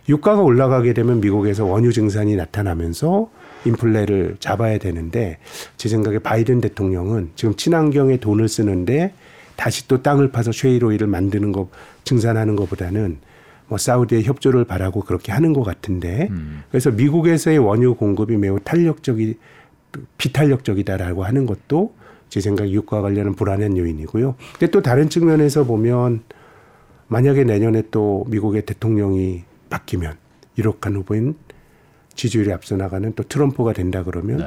유가가 0.10 0.42
올라가게 0.42 0.94
되면 0.94 1.22
미국에서 1.22 1.66
원유 1.66 1.94
증산이 1.94 2.36
나타나면서 2.36 3.30
인플레를 3.66 4.38
잡아야 4.40 4.78
되는데 4.78 5.38
제 5.78 5.88
생각에 5.90 6.20
바이든 6.20 6.62
대통령은 6.62 7.32
지금 7.36 7.56
친환경에 7.56 8.18
돈을 8.18 8.48
쓰는데 8.48 9.14
다시 9.60 9.90
또 9.90 10.02
땅을 10.02 10.32
파서 10.32 10.54
쉐이로이를 10.54 11.06
만드는 11.06 11.52
거 11.52 11.70
증산하는 12.06 12.56
것보다는 12.56 13.18
뭐 13.68 13.78
사우디의 13.78 14.24
협조를 14.24 14.64
바라고 14.64 15.02
그렇게 15.02 15.34
하는 15.34 15.52
것 15.52 15.64
같은데 15.64 16.30
그래서 16.72 16.92
미국에서의 16.92 17.58
원유 17.58 17.96
공급이 17.96 18.38
매우 18.38 18.58
탄력적이 18.62 19.38
비탄력적이다라고 20.18 21.26
하는 21.26 21.46
것도 21.46 21.94
제 22.30 22.40
생각 22.40 22.70
유가 22.70 23.02
관련한 23.02 23.36
불안한 23.36 23.76
요인이고요. 23.76 24.36
근데 24.54 24.72
또 24.72 24.82
다른 24.82 25.10
측면에서 25.10 25.66
보면 25.66 26.22
만약에 27.08 27.44
내년에 27.44 27.84
또 27.92 28.26
미국의 28.30 28.66
대통령이 28.66 29.44
바뀌면 29.70 30.16
유력한 30.58 30.96
후보인 30.96 31.36
지지율이 32.16 32.54
앞서 32.54 32.78
나가는 32.78 33.12
또 33.14 33.24
트럼프가 33.24 33.74
된다 33.74 34.04
그러면 34.04 34.38
네. 34.38 34.46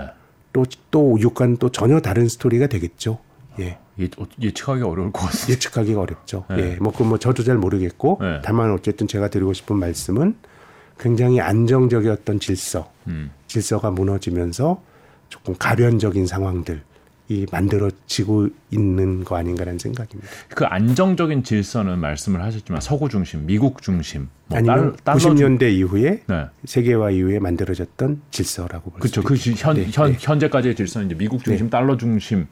또또 0.54 1.20
유가는 1.20 1.58
또 1.58 1.68
전혀 1.68 2.00
다른 2.00 2.28
스토리가 2.28 2.66
되겠죠. 2.68 3.18
예. 3.58 3.78
예, 3.98 4.04
어, 4.18 4.24
예측하기 4.40 4.82
어려울 4.82 5.12
것 5.12 5.26
같습니다. 5.26 5.52
예측하기가 5.52 6.00
어렵죠. 6.00 6.44
네. 6.50 6.56
예. 6.58 6.76
뭐, 6.80 6.92
그 6.92 7.02
뭐, 7.02 7.18
저도 7.18 7.42
잘 7.42 7.56
모르겠고, 7.56 8.18
네. 8.20 8.40
다만 8.42 8.72
어쨌든 8.72 9.06
제가 9.06 9.28
드리고 9.28 9.52
싶은 9.52 9.76
말씀은 9.76 10.34
굉장히 10.98 11.40
안정적이었던 11.40 12.40
질서, 12.40 12.90
음. 13.06 13.30
질서가 13.46 13.90
무너지면서 13.90 14.82
조금 15.28 15.54
가변적인 15.58 16.26
상황들이 16.26 16.80
이 17.28 17.46
만들어지고 17.50 18.48
있는 18.70 19.24
거 19.24 19.36
아닌가라는 19.36 19.78
생각입니다. 19.78 20.28
그 20.48 20.64
안정적인 20.66 21.44
질서는 21.44 21.98
말씀을 21.98 22.42
하셨지만 22.42 22.80
서구 22.80 23.08
중심, 23.08 23.46
미국 23.46 23.80
중심, 23.80 24.28
뭐 24.48 24.58
아니면 24.58 24.96
달, 25.02 25.16
90년대 25.16 25.72
이후에 25.72 26.22
네. 26.26 26.46
세계화 26.64 27.10
이후에 27.10 27.38
만들어졌던 27.38 28.22
질서라고 28.30 28.90
볼 28.90 29.00
그렇죠. 29.00 29.22
수 29.22 29.26
그. 29.26 29.34
현, 29.56 29.76
네, 29.76 29.86
현 29.90 30.12
네. 30.12 30.18
현재까지의 30.20 30.74
질서는 30.74 31.06
이제 31.06 31.16
미국 31.16 31.42
중심, 31.44 31.70
달러 31.70 31.96
중심 31.96 32.48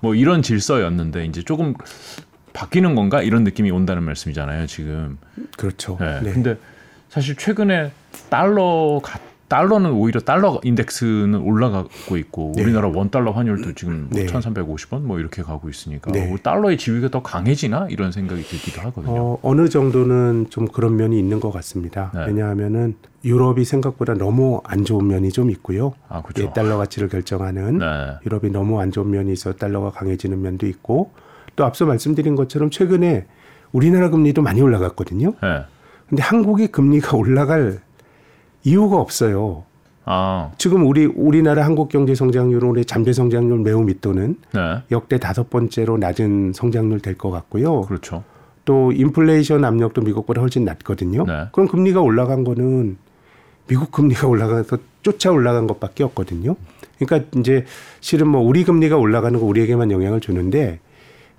뭐 0.00 0.14
이런 0.14 0.42
질서였는데 0.42 1.24
이제 1.26 1.42
조금 1.42 1.74
바뀌는 2.52 2.94
건가 2.94 3.22
이런 3.22 3.44
느낌이 3.44 3.70
온다는 3.70 4.02
말씀이잖아요. 4.04 4.66
지금. 4.66 5.18
그렇죠. 5.56 5.96
네. 6.00 6.20
네. 6.22 6.32
근데 6.32 6.56
사실 7.08 7.36
최근에 7.36 7.90
달러 8.30 9.00
가, 9.02 9.18
달러는 9.54 9.92
오히려 9.92 10.18
달러 10.18 10.58
인덱스는 10.64 11.36
올라가고 11.36 12.16
있고 12.16 12.54
네. 12.56 12.64
우리나라 12.64 12.88
원 12.88 13.08
달러 13.08 13.30
환율도 13.30 13.74
지금 13.74 14.08
뭐 14.10 14.18
네. 14.20 14.26
1,350원 14.26 15.02
뭐 15.02 15.20
이렇게 15.20 15.44
가고 15.44 15.68
있으니까 15.68 16.10
네. 16.10 16.26
뭐 16.26 16.38
달러의 16.38 16.76
지위가 16.76 17.10
더 17.10 17.22
강해지나 17.22 17.86
이런 17.88 18.10
생각이 18.10 18.42
들기도 18.42 18.80
하거든요. 18.80 19.14
어, 19.14 19.38
어느 19.42 19.68
정도는 19.68 20.46
좀 20.50 20.66
그런 20.66 20.96
면이 20.96 21.16
있는 21.16 21.38
것 21.38 21.52
같습니다. 21.52 22.10
네. 22.14 22.26
왜냐하면은 22.26 22.96
유럽이 23.24 23.64
생각보다 23.64 24.14
너무 24.14 24.60
안 24.64 24.84
좋은 24.84 25.06
면이 25.06 25.30
좀 25.30 25.52
있고요. 25.52 25.94
아, 26.08 26.20
그렇죠. 26.22 26.42
예, 26.42 26.52
달러 26.52 26.76
가치를 26.76 27.08
결정하는 27.08 27.78
네. 27.78 27.86
유럽이 28.26 28.50
너무 28.50 28.80
안 28.80 28.90
좋은 28.90 29.08
면이 29.08 29.32
있어 29.32 29.52
달러가 29.52 29.90
강해지는 29.90 30.42
면도 30.42 30.66
있고 30.66 31.12
또 31.54 31.64
앞서 31.64 31.86
말씀드린 31.86 32.34
것처럼 32.34 32.70
최근에 32.70 33.26
우리나라 33.70 34.10
금리도 34.10 34.42
많이 34.42 34.60
올라갔거든요. 34.60 35.34
네. 35.40 35.64
근데 36.08 36.24
한국의 36.24 36.68
금리가 36.68 37.16
올라갈 37.16 37.83
이유가 38.64 38.96
없어요. 38.96 39.64
아, 40.06 40.50
지금 40.58 40.86
우리 40.86 41.06
우리나라 41.06 41.64
한국 41.64 41.88
경제 41.88 42.14
성장률은 42.14 42.68
올해 42.68 42.84
잠재 42.84 43.12
성장률 43.12 43.60
매우 43.60 43.82
밑도는 43.84 44.36
네. 44.52 44.82
역대 44.90 45.18
다섯 45.18 45.48
번째로 45.48 45.96
낮은 45.96 46.52
성장률 46.54 47.00
될 47.00 47.16
것 47.16 47.30
같고요. 47.30 47.82
그렇죠. 47.82 48.22
또 48.66 48.92
인플레이션 48.92 49.64
압력도 49.64 50.02
미국보다 50.02 50.40
훨씬 50.40 50.64
낮거든요. 50.64 51.24
네. 51.26 51.46
그럼 51.52 51.68
금리가 51.68 52.00
올라간 52.00 52.44
거는 52.44 52.96
미국 53.66 53.92
금리가 53.92 54.26
올라가서 54.26 54.78
쫓아 55.02 55.30
올라간 55.30 55.66
것밖에 55.66 56.04
없거든요. 56.04 56.56
그러니까 56.98 57.28
이제 57.38 57.64
실은 58.00 58.28
뭐 58.28 58.42
우리 58.42 58.64
금리가 58.64 58.96
올라가는 58.96 59.38
거 59.38 59.46
우리에게만 59.46 59.90
영향을 59.90 60.20
주는데 60.20 60.80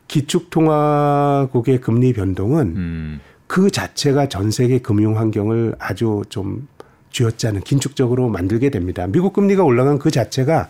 기축통화국의 0.08 1.82
금리 1.82 2.14
변동은 2.14 2.68
음. 2.76 3.20
그 3.48 3.70
자체가 3.70 4.28
전 4.28 4.50
세계 4.52 4.80
금융 4.80 5.18
환경을 5.18 5.76
아주 5.80 6.24
좀 6.30 6.68
쥐어짜는 7.16 7.62
긴축적으로 7.62 8.28
만들게 8.28 8.70
됩니다. 8.70 9.08
미국 9.08 9.32
금리가 9.32 9.64
올라간 9.64 10.00
그 10.00 10.12
자체가 10.12 10.68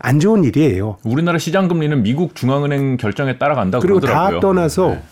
안 0.00 0.18
좋은 0.18 0.42
일이에요. 0.42 0.96
우리나라 1.04 1.38
시장 1.38 1.68
금리는 1.68 2.02
미국 2.02 2.34
중앙은행 2.34 2.96
결정에 2.96 3.38
따라간다고 3.38 3.80
그리고 3.80 4.00
그러더라고요. 4.00 4.40
다 4.40 4.40
떠나서 4.40 4.88
네. 4.88 5.02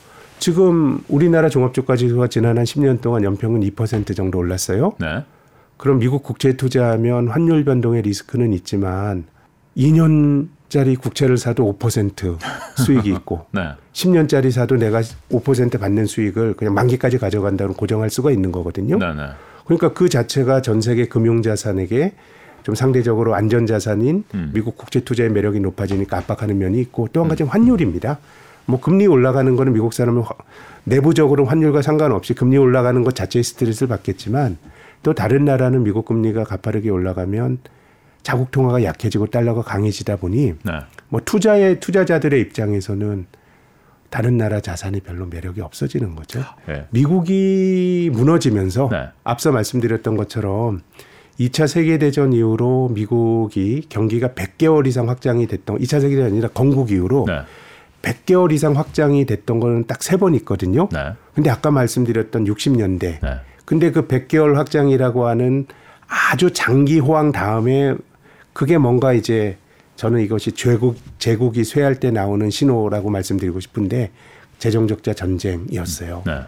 지금 0.40 1.00
우리나라 1.08 1.48
종합주가지수가 1.48 2.26
지난 2.26 2.58
한 2.58 2.64
10년 2.64 3.00
동안 3.00 3.22
연평균 3.22 3.60
2% 3.60 4.16
정도 4.16 4.38
올랐어요. 4.38 4.94
네. 4.98 5.24
그럼 5.76 6.00
미국 6.00 6.24
국채에 6.24 6.54
투자하면 6.54 7.28
환율 7.28 7.64
변동의 7.64 8.02
리스크는 8.02 8.52
있지만 8.52 9.24
2년짜리 9.76 11.00
국채를 11.00 11.38
사도 11.38 11.78
5% 11.78 12.38
수익이 12.84 13.08
있고 13.10 13.46
네. 13.54 13.68
10년짜리 13.92 14.50
사도 14.50 14.76
내가 14.76 15.00
5% 15.00 15.78
받는 15.78 16.06
수익을 16.06 16.54
그냥 16.54 16.74
만기까지 16.74 17.18
가져간다고 17.18 17.74
고정할 17.74 18.10
수가 18.10 18.32
있는 18.32 18.50
거거든요. 18.50 18.98
네, 18.98 19.14
네. 19.14 19.28
그러니까 19.64 19.92
그 19.92 20.08
자체가 20.08 20.62
전 20.62 20.80
세계 20.80 21.06
금융 21.06 21.42
자산에게 21.42 22.12
좀 22.62 22.74
상대적으로 22.74 23.34
안전 23.34 23.66
자산인 23.66 24.24
음. 24.34 24.50
미국 24.54 24.76
국채 24.76 25.00
투자의 25.00 25.30
매력이 25.30 25.60
높아지니까 25.60 26.18
압박하는 26.18 26.58
면이 26.58 26.80
있고 26.80 27.08
또 27.12 27.22
한 27.22 27.28
가지는 27.28 27.50
환율입니다. 27.50 28.18
뭐 28.66 28.80
금리 28.80 29.06
올라가는 29.06 29.54
거는 29.56 29.72
미국 29.72 29.92
사람은 29.92 30.22
화- 30.22 30.30
내부적으로 30.84 31.44
환율과 31.44 31.82
상관없이 31.82 32.34
금리 32.34 32.56
올라가는 32.56 33.02
것 33.02 33.14
자체의 33.14 33.42
스트레스를 33.42 33.88
받겠지만 33.88 34.58
또 35.02 35.14
다른 35.14 35.44
나라는 35.44 35.82
미국 35.82 36.04
금리가 36.06 36.44
가파르게 36.44 36.88
올라가면 36.90 37.58
자국 38.22 38.52
통화가 38.52 38.84
약해지고 38.84 39.26
달러가 39.26 39.62
강해지다 39.62 40.14
보니 40.16 40.54
네. 40.62 40.72
뭐 41.08 41.20
투자의 41.24 41.80
투자자들의 41.80 42.40
입장에서는 42.40 43.26
다른 44.12 44.36
나라 44.36 44.60
자산이 44.60 45.00
별로 45.00 45.24
매력이 45.24 45.62
없어지는 45.62 46.14
거죠. 46.14 46.44
네. 46.68 46.84
미국이 46.90 48.10
무너지면서 48.12 48.90
네. 48.92 49.08
앞서 49.24 49.52
말씀드렸던 49.52 50.18
것처럼 50.18 50.82
2차 51.40 51.66
세계대전 51.66 52.34
이후로 52.34 52.90
미국이 52.92 53.86
경기가 53.88 54.28
100개월 54.28 54.86
이상 54.86 55.08
확장이 55.08 55.46
됐던 55.46 55.78
2차 55.78 56.02
세계대전이 56.02 56.30
아니라 56.32 56.48
건국 56.48 56.90
이후로 56.90 57.24
네. 57.26 57.40
100개월 58.02 58.52
이상 58.52 58.76
확장이 58.76 59.24
됐던 59.24 59.60
거는 59.60 59.86
딱 59.86 60.02
세 60.02 60.18
번 60.18 60.34
있거든요. 60.34 60.90
네. 60.92 61.14
근데 61.34 61.48
아까 61.48 61.70
말씀드렸던 61.70 62.44
60년대. 62.44 63.00
네. 63.00 63.40
근데 63.64 63.90
그 63.92 64.08
100개월 64.08 64.56
확장이라고 64.56 65.26
하는 65.26 65.66
아주 66.06 66.50
장기 66.50 66.98
호황 66.98 67.32
다음에 67.32 67.94
그게 68.52 68.76
뭔가 68.76 69.14
이제 69.14 69.56
저는 70.02 70.20
이것이 70.22 70.50
제국 70.50 70.96
제국이 71.20 71.62
쇠할 71.62 72.00
때 72.00 72.10
나오는 72.10 72.50
신호라고 72.50 73.08
말씀드리고 73.08 73.60
싶은데 73.60 74.10
재정적자 74.58 75.14
전쟁이었어요. 75.14 76.24
네. 76.26 76.40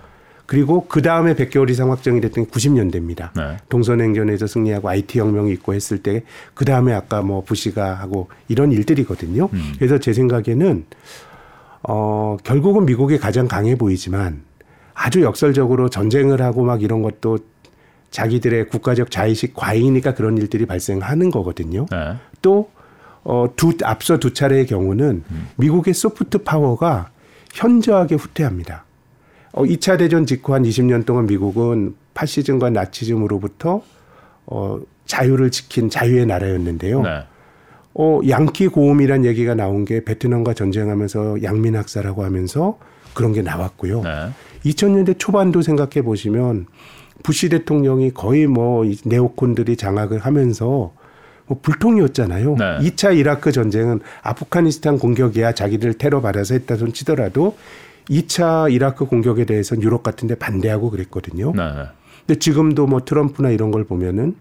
그리고 0.44 0.86
그 0.88 1.02
다음에 1.02 1.36
100개월 1.36 1.70
이상 1.70 1.92
확정이 1.92 2.20
됐던 2.20 2.46
게 2.46 2.50
90년대입니다. 2.50 3.30
네. 3.36 3.56
동서냉전에서 3.68 4.48
승리하고 4.48 4.88
IT 4.88 5.20
혁명이 5.20 5.52
있고 5.52 5.72
했을 5.72 5.98
때 5.98 6.24
그 6.54 6.64
다음에 6.64 6.92
아까 6.92 7.22
뭐 7.22 7.44
부시가 7.44 7.94
하고 7.94 8.28
이런 8.48 8.72
일들이거든요. 8.72 9.48
그래서 9.78 9.98
제 9.98 10.12
생각에는 10.12 10.84
어 11.84 12.36
결국은 12.42 12.86
미국이 12.86 13.18
가장 13.18 13.46
강해 13.46 13.76
보이지만 13.76 14.42
아주 14.94 15.22
역설적으로 15.22 15.90
전쟁을 15.90 16.42
하고 16.42 16.64
막 16.64 16.82
이런 16.82 17.02
것도 17.02 17.38
자기들의 18.10 18.68
국가적 18.68 19.12
자의식 19.12 19.54
과잉이니까 19.54 20.14
그런 20.14 20.38
일들이 20.38 20.66
발생하는 20.66 21.30
거거든요. 21.30 21.86
네. 21.92 22.16
또 22.42 22.73
어, 23.24 23.48
두, 23.56 23.72
앞서 23.82 24.18
두 24.18 24.32
차례의 24.32 24.66
경우는 24.66 25.24
미국의 25.56 25.94
소프트 25.94 26.38
파워가 26.38 27.10
현저하게 27.52 28.16
후퇴합니다. 28.16 28.84
어, 29.52 29.62
2차 29.64 29.98
대전 29.98 30.26
직후 30.26 30.54
한 30.54 30.62
20년 30.62 31.06
동안 31.06 31.26
미국은 31.26 31.94
파시즘과 32.12 32.70
나치즘으로부터 32.70 33.82
어, 34.46 34.80
자유를 35.06 35.50
지킨 35.50 35.88
자유의 35.88 36.26
나라였는데요. 36.26 37.02
네. 37.02 37.24
어, 37.94 38.20
양키 38.28 38.68
고음이란 38.68 39.24
얘기가 39.24 39.54
나온 39.54 39.84
게 39.84 40.04
베트남과 40.04 40.54
전쟁하면서 40.54 41.42
양민 41.42 41.76
학살하고 41.76 42.24
하면서 42.24 42.78
그런 43.14 43.32
게 43.32 43.42
나왔고요. 43.42 44.02
네. 44.02 44.30
2000년대 44.64 45.18
초반도 45.18 45.62
생각해 45.62 46.02
보시면 46.02 46.66
부시 47.22 47.48
대통령이 47.48 48.12
거의 48.12 48.46
뭐이 48.46 48.98
네오콘들이 49.04 49.76
장악을 49.76 50.18
하면서 50.18 50.92
뭐 51.46 51.59
불통이었잖아요. 51.61 52.57
네. 52.57 52.78
2차 52.90 53.16
이라크 53.16 53.52
전쟁은 53.52 54.00
아프가니스탄 54.22 54.98
공격이야 54.98 55.52
자기들 55.52 55.94
테러 55.94 56.20
받아서 56.20 56.54
했다 56.54 56.76
손 56.76 56.92
치더라도 56.92 57.57
2차 58.09 58.72
이라크 58.72 59.07
공격에 59.07 59.44
대해서는 59.44 59.83
유럽 59.83 60.02
같은 60.02 60.28
데 60.28 60.35
반대하고 60.35 60.90
그랬거든요. 60.90 61.52
네. 61.54 61.62
네. 61.62 61.83
근데 62.26 62.38
지금도 62.38 62.87
뭐 62.87 63.04
트럼프나 63.04 63.50
이런 63.50 63.70
걸 63.70 63.85
보면은 63.85 64.37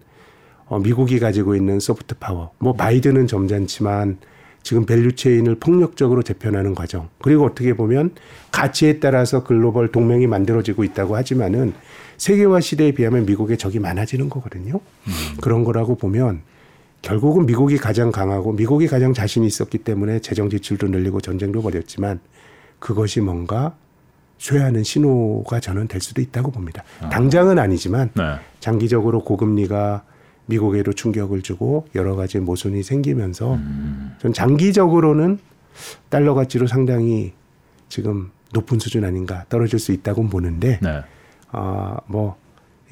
어, 0.66 0.78
미국이 0.78 1.18
가지고 1.18 1.54
있는 1.54 1.78
soft 1.78 2.14
power, 2.18 2.52
뭐 2.58 2.72
바이든은 2.72 3.26
점잖지만 3.26 4.16
지금 4.62 4.86
value 4.86 5.12
chain을 5.14 5.56
폭력적으로 5.56 6.22
재편하는 6.22 6.74
과정. 6.74 7.10
그리고 7.20 7.44
어떻게 7.44 7.74
보면 7.74 8.12
가치에 8.50 8.98
따라서 8.98 9.44
글로벌 9.44 9.88
동맹이 9.88 10.26
만들어지고 10.26 10.84
있다고 10.84 11.16
하지만은 11.16 11.74
세계화 12.16 12.60
시대에 12.60 12.92
비하면 12.92 13.26
미국의 13.26 13.58
적이 13.58 13.80
많아지는 13.80 14.30
거거든요. 14.30 14.80
그런 15.42 15.64
거라고 15.64 15.96
보면 15.96 16.40
결국은 17.04 17.44
미국이 17.44 17.76
가장 17.76 18.10
강하고 18.10 18.52
미국이 18.52 18.86
가장 18.86 19.12
자신이 19.12 19.46
있었기 19.46 19.78
때문에 19.78 20.20
재정 20.20 20.48
지출도 20.48 20.88
늘리고 20.88 21.20
전쟁도 21.20 21.60
벌였지만 21.60 22.18
그것이 22.78 23.20
뭔가 23.20 23.76
쇠하는 24.38 24.82
신호가 24.82 25.60
저는 25.60 25.86
될 25.86 26.00
수도 26.00 26.22
있다고 26.22 26.50
봅니다. 26.50 26.82
당장은 27.12 27.58
아니지만 27.58 28.10
네. 28.14 28.36
장기적으로 28.60 29.22
고금리가 29.22 30.02
미국에도 30.46 30.92
충격을 30.94 31.42
주고 31.42 31.86
여러 31.94 32.16
가지 32.16 32.38
모순이 32.38 32.82
생기면서 32.82 33.58
전 34.18 34.32
장기적으로는 34.32 35.38
달러 36.08 36.32
가치로 36.34 36.66
상당히 36.66 37.32
지금 37.90 38.30
높은 38.54 38.78
수준 38.78 39.04
아닌가 39.04 39.44
떨어질 39.50 39.78
수 39.78 39.92
있다고 39.92 40.26
보는데 40.28 40.78
네. 40.82 41.02
아, 41.52 41.98
뭐 42.06 42.36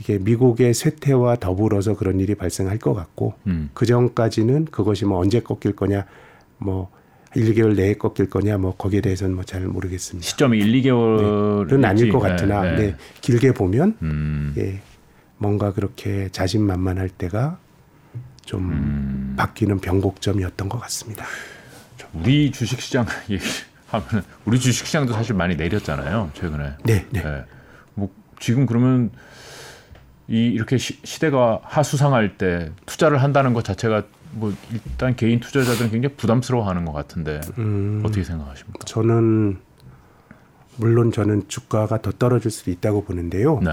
이게 0.03 0.19
미국의 0.19 0.75
쇠퇴와 0.75 1.37
더불어서 1.37 1.95
그런 1.95 2.19
일이 2.19 2.35
발생할 2.35 2.79
것 2.79 2.93
같고 2.93 3.35
음. 3.47 3.71
그 3.73 3.87
전까지는 3.87 4.65
그것이 4.65 5.05
뭐 5.05 5.21
언제 5.21 5.39
꺾일 5.39 5.77
거냐 5.77 6.07
뭐 6.59 6.91
1, 7.37 7.55
2개월 7.55 7.77
내에 7.77 7.95
꺾일 7.95 8.29
거냐 8.29 8.59
뭐 8.59 8.75
거기에 8.75 9.01
대해서는 9.01 9.37
뭐 9.37 9.45
잘 9.45 9.61
모르겠습니다. 9.63 10.27
시점이 10.27 10.59
1, 10.59 10.83
2개월은 10.83 11.69
그건 11.69 11.85
아닐 11.85 12.11
것 12.11 12.19
같으나 12.19 12.63
네, 12.75 12.97
길게 13.21 13.55
보면 13.55 13.97
음. 14.03 14.55
예, 14.59 14.81
뭔가 15.39 15.73
그렇게 15.73 16.29
자신만만할 16.33 17.09
때가 17.09 17.59
좀 18.45 18.71
음. 18.73 19.35
바뀌는 19.37 19.79
변곡점이었던 19.79 20.69
것 20.69 20.81
같습니다. 20.81 21.25
우리 22.13 22.51
주식시장 22.51 23.07
얘기하면 23.31 24.25
우리 24.47 24.59
주식시장도 24.59 25.13
사실 25.13 25.37
많이 25.37 25.55
내렸잖아요 25.55 26.33
최근에. 26.35 26.73
네, 26.83 27.07
네. 27.11 27.23
예. 27.25 27.45
뭐 27.95 28.11
지금 28.41 28.67
그러면 28.67 29.13
이 30.33 30.47
이렇게 30.47 30.79
시, 30.79 30.99
시대가 31.05 31.61
하수상할 31.63 32.39
때 32.39 32.73
투자를 32.87 33.23
한다는 33.23 33.53
것 33.53 33.65
자체가 33.65 34.05
뭐 34.31 34.51
일단 34.73 35.15
개인 35.15 35.41
투자자들은 35.41 35.91
굉장히 35.91 36.15
부담스러워하는 36.17 36.87
것 36.87 36.93
같은데 36.93 37.43
음, 37.59 38.03
어떻게 38.03 38.25
생각하십니까? 38.25 38.79
저는 38.87 39.59
물론 40.77 41.13
저는 41.13 41.49
주가가 41.49 42.01
더 42.01 42.13
떨어질 42.13 42.51
수도 42.51 42.71
있다고 42.71 43.05
보는데요. 43.05 43.61
네, 43.63 43.73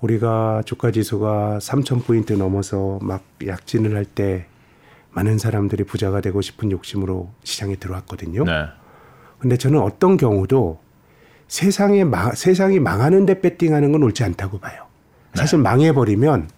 우리가 0.00 0.62
주가 0.64 0.90
지수가 0.90 1.58
3천 1.60 2.06
포인트 2.06 2.32
넘어서 2.32 2.98
막 3.02 3.22
약진을 3.46 3.94
할 3.94 4.06
때 4.06 4.46
많은 5.10 5.36
사람들이 5.36 5.84
부자가 5.84 6.22
되고 6.22 6.40
싶은 6.40 6.70
욕심으로 6.72 7.30
시장에 7.44 7.76
들어왔거든요. 7.76 8.44
네, 8.44 8.64
근데 9.38 9.58
저는 9.58 9.80
어떤 9.80 10.16
경우도 10.16 10.80
세상에 11.46 12.04
마, 12.04 12.32
세상이 12.32 12.78
망하는데 12.80 13.42
배팅하는 13.42 13.92
건 13.92 14.02
옳지 14.04 14.24
않다고 14.24 14.58
봐요. 14.58 14.86
사실 15.34 15.58
망해버리면 15.58 16.48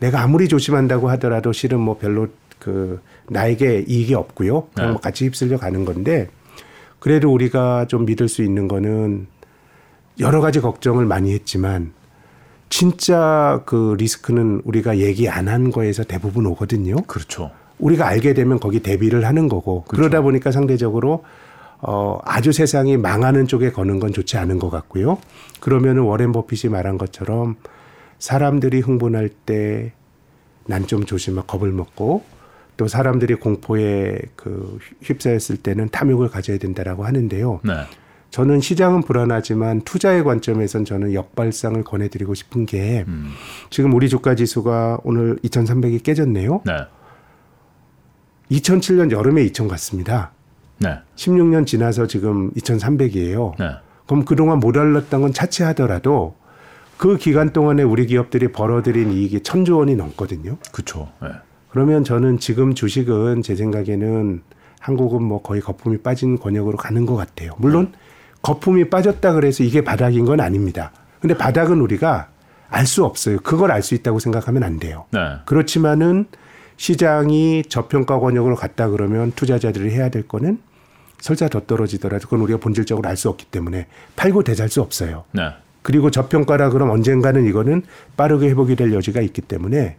내가 0.00 0.22
아무리 0.22 0.48
조심한다고 0.48 1.08
하더라도 1.10 1.52
실은 1.52 1.80
뭐 1.80 1.98
별로 1.98 2.28
그 2.58 3.00
나에게 3.28 3.84
이익이 3.86 4.14
없고요. 4.14 4.68
그냥 4.74 4.88
네. 4.88 4.92
뭐 4.92 5.00
같이 5.00 5.24
휩쓸려 5.24 5.58
가는 5.58 5.84
건데 5.84 6.28
그래도 6.98 7.32
우리가 7.32 7.86
좀 7.86 8.04
믿을 8.04 8.28
수 8.28 8.42
있는 8.42 8.68
거는 8.68 9.26
여러 10.20 10.40
가지 10.40 10.60
걱정을 10.60 11.04
많이 11.06 11.32
했지만 11.32 11.92
진짜 12.70 13.62
그 13.64 13.94
리스크는 13.98 14.62
우리가 14.64 14.98
얘기 14.98 15.28
안 15.28 15.48
한 15.48 15.70
거에서 15.70 16.04
대부분 16.04 16.46
오거든요. 16.46 16.96
그렇죠. 17.06 17.50
우리가 17.78 18.06
알게 18.08 18.34
되면 18.34 18.58
거기 18.58 18.80
대비를 18.80 19.24
하는 19.24 19.48
거고 19.48 19.84
그러다 19.84 20.20
보니까 20.20 20.50
상대적으로 20.50 21.24
어 21.80 22.18
아주 22.24 22.50
세상이 22.50 22.96
망하는 22.96 23.46
쪽에 23.46 23.70
거는 23.70 24.00
건 24.00 24.12
좋지 24.12 24.36
않은 24.36 24.58
것 24.58 24.68
같고요. 24.68 25.18
그러면은 25.60 26.02
워렌 26.02 26.32
버핏이 26.32 26.70
말한 26.72 26.98
것처럼 26.98 27.56
사람들이 28.18 28.80
흥분할 28.80 29.28
때 29.28 29.92
난 30.70 30.86
좀 30.86 31.04
조심하 31.06 31.42
겁을 31.42 31.72
먹고 31.72 32.24
또 32.76 32.88
사람들이 32.88 33.36
공포에 33.36 34.18
그 34.36 34.78
휩싸였을 35.00 35.56
때는 35.56 35.88
탐욕을 35.88 36.28
가져야 36.28 36.58
된다라고 36.58 37.06
하는데요. 37.06 37.60
네, 37.64 37.72
저는 38.28 38.60
시장은 38.60 39.00
불안하지만 39.02 39.80
투자의 39.80 40.22
관점에선 40.24 40.84
저는 40.84 41.14
역발상을 41.14 41.82
권해드리고 41.84 42.34
싶은 42.34 42.66
게 42.66 43.04
음, 43.08 43.30
지금 43.70 43.94
우리 43.94 44.10
주가 44.10 44.34
지수가 44.34 44.98
오늘 45.04 45.36
2,300이 45.38 46.02
깨졌네요. 46.02 46.60
네, 46.66 46.76
2007년 48.50 49.10
여름에 49.10 49.42
2,000 49.44 49.68
갔습니다. 49.68 50.32
네, 50.78 50.98
16년 51.16 51.66
지나서 51.66 52.06
지금 52.06 52.50
2,300이에요. 52.52 53.54
네, 53.58 53.70
그럼 54.06 54.24
그동안 54.24 54.60
못 54.60 54.76
올랐던 54.76 55.22
건 55.22 55.32
차치하더라도 55.32 56.36
그 56.98 57.16
기간 57.16 57.52
동안에 57.52 57.82
우리 57.84 58.06
기업들이 58.06 58.48
벌어들인 58.48 59.12
이익이 59.12 59.42
천조 59.42 59.78
원이 59.78 59.94
넘거든요. 59.96 60.58
그렇죠. 60.72 61.08
네. 61.22 61.28
그러면 61.70 62.02
저는 62.04 62.38
지금 62.38 62.74
주식은 62.74 63.42
제 63.42 63.54
생각에는 63.54 64.42
한국은 64.80 65.22
뭐 65.22 65.42
거의 65.42 65.60
거품이 65.60 65.98
빠진 65.98 66.38
권역으로 66.38 66.76
가는 66.76 67.06
것 67.06 67.14
같아요. 67.14 67.52
물론 67.58 67.92
거품이 68.42 68.90
빠졌다 68.90 69.32
그래서 69.32 69.62
이게 69.64 69.82
바닥인 69.82 70.24
건 70.24 70.40
아닙니다. 70.40 70.92
근데 71.20 71.36
바닥은 71.36 71.80
우리가 71.80 72.28
알 72.70 72.86
수 72.86 73.04
없어요. 73.04 73.38
그걸 73.38 73.70
알 73.70 73.82
수 73.82 73.94
있다고 73.94 74.18
생각하면 74.18 74.62
안 74.62 74.78
돼요. 74.78 75.06
네. 75.10 75.20
그렇지만은 75.46 76.26
시장이 76.76 77.64
저평가 77.68 78.18
권역으로 78.20 78.56
갔다 78.56 78.88
그러면 78.88 79.32
투자자들이 79.34 79.90
해야 79.90 80.10
될 80.10 80.26
거는 80.28 80.60
설사 81.20 81.48
더 81.48 81.60
떨어지더라도 81.60 82.24
그건 82.28 82.40
우리가 82.42 82.58
본질적으로 82.60 83.08
알 83.08 83.16
수 83.16 83.28
없기 83.28 83.46
때문에 83.46 83.86
팔고 84.16 84.42
대잘 84.44 84.68
수 84.68 84.80
없어요. 84.80 85.24
네. 85.32 85.50
그리고 85.88 86.10
저평가라 86.10 86.68
그럼 86.68 86.90
언젠가는 86.90 87.46
이거는 87.46 87.80
빠르게 88.14 88.50
회복이 88.50 88.76
될 88.76 88.92
여지가 88.92 89.22
있기 89.22 89.40
때문에 89.40 89.96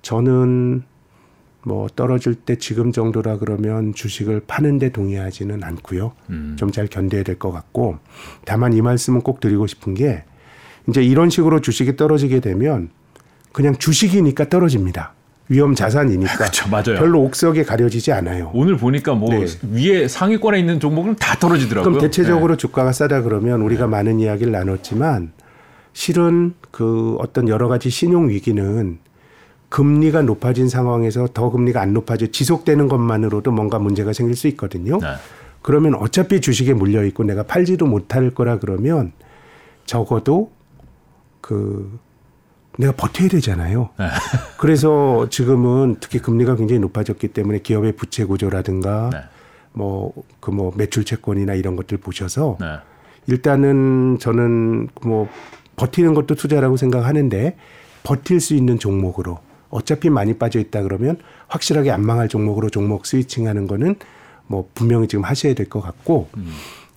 저는 0.00 0.84
뭐 1.64 1.88
떨어질 1.88 2.36
때 2.36 2.54
지금 2.54 2.92
정도라 2.92 3.38
그러면 3.38 3.94
주식을 3.94 4.42
파는데 4.46 4.90
동의하지는 4.90 5.64
않고요. 5.64 6.12
음. 6.30 6.54
좀잘 6.56 6.86
견뎌야 6.86 7.24
될 7.24 7.34
것 7.36 7.50
같고 7.50 7.98
다만 8.44 8.74
이 8.74 8.80
말씀은 8.80 9.22
꼭 9.22 9.40
드리고 9.40 9.66
싶은 9.66 9.94
게 9.94 10.22
이제 10.88 11.02
이런 11.02 11.30
식으로 11.30 11.60
주식이 11.60 11.96
떨어지게 11.96 12.38
되면 12.38 12.90
그냥 13.50 13.74
주식이니까 13.74 14.48
떨어집니다. 14.48 15.14
위험 15.48 15.74
자산이니까 15.74 16.36
그렇죠. 16.38 16.68
맞아요. 16.68 16.98
별로 16.98 17.22
옥석에 17.22 17.64
가려지지 17.64 18.12
않아요. 18.12 18.50
오늘 18.54 18.76
보니까 18.76 19.14
뭐 19.14 19.28
네. 19.30 19.46
위에 19.72 20.08
상위권에 20.08 20.58
있는 20.58 20.80
종목은 20.80 21.16
다 21.16 21.36
떨어지더라고요. 21.38 21.92
그럼 21.92 22.00
대체적으로 22.00 22.54
네. 22.54 22.58
주가가 22.58 22.92
싸다 22.92 23.22
그러면 23.22 23.60
우리가 23.62 23.86
많은 23.86 24.20
이야기를 24.20 24.52
나눴지만 24.52 25.32
실은 25.92 26.54
그 26.70 27.16
어떤 27.18 27.48
여러 27.48 27.68
가지 27.68 27.90
신용 27.90 28.28
위기는 28.28 28.98
금리가 29.68 30.22
높아진 30.22 30.68
상황에서 30.68 31.28
더 31.34 31.50
금리가 31.50 31.80
안 31.80 31.92
높아져 31.92 32.26
지속되는 32.28 32.88
것만으로도 32.88 33.50
뭔가 33.50 33.78
문제가 33.78 34.12
생길 34.12 34.36
수 34.36 34.48
있거든요. 34.48 34.98
네. 34.98 35.08
그러면 35.62 35.94
어차피 35.94 36.40
주식에 36.40 36.74
물려 36.74 37.04
있고 37.04 37.24
내가 37.24 37.42
팔지도 37.42 37.86
못할 37.86 38.30
거라 38.34 38.58
그러면 38.58 39.12
적어도 39.86 40.52
그 41.40 41.98
내가 42.78 42.92
버텨야 42.92 43.28
되잖아요. 43.28 43.90
네. 43.98 44.08
그래서 44.58 45.28
지금은 45.30 45.96
특히 46.00 46.18
금리가 46.18 46.56
굉장히 46.56 46.80
높아졌기 46.80 47.28
때문에 47.28 47.60
기업의 47.60 47.92
부채 47.92 48.24
구조라든가 48.24 49.10
네. 49.12 49.18
뭐그 49.72 50.50
뭐 50.50 50.72
매출 50.76 51.04
채권이나 51.04 51.54
이런 51.54 51.76
것들 51.76 51.98
보셔서 51.98 52.56
네. 52.60 52.78
일단은 53.26 54.18
저는 54.20 54.88
뭐 55.02 55.28
버티는 55.76 56.14
것도 56.14 56.34
투자라고 56.34 56.76
생각하는데 56.76 57.56
버틸 58.02 58.40
수 58.40 58.54
있는 58.54 58.78
종목으로 58.78 59.38
어차피 59.70 60.10
많이 60.10 60.34
빠져 60.34 60.60
있다 60.60 60.82
그러면 60.82 61.16
확실하게 61.48 61.90
안 61.90 62.04
망할 62.04 62.28
종목으로 62.28 62.70
종목 62.70 63.06
스위칭하는 63.06 63.66
거는 63.66 63.96
뭐 64.46 64.68
분명히 64.74 65.08
지금 65.08 65.24
하셔야 65.24 65.54
될 65.54 65.68
것 65.68 65.80
같고 65.80 66.28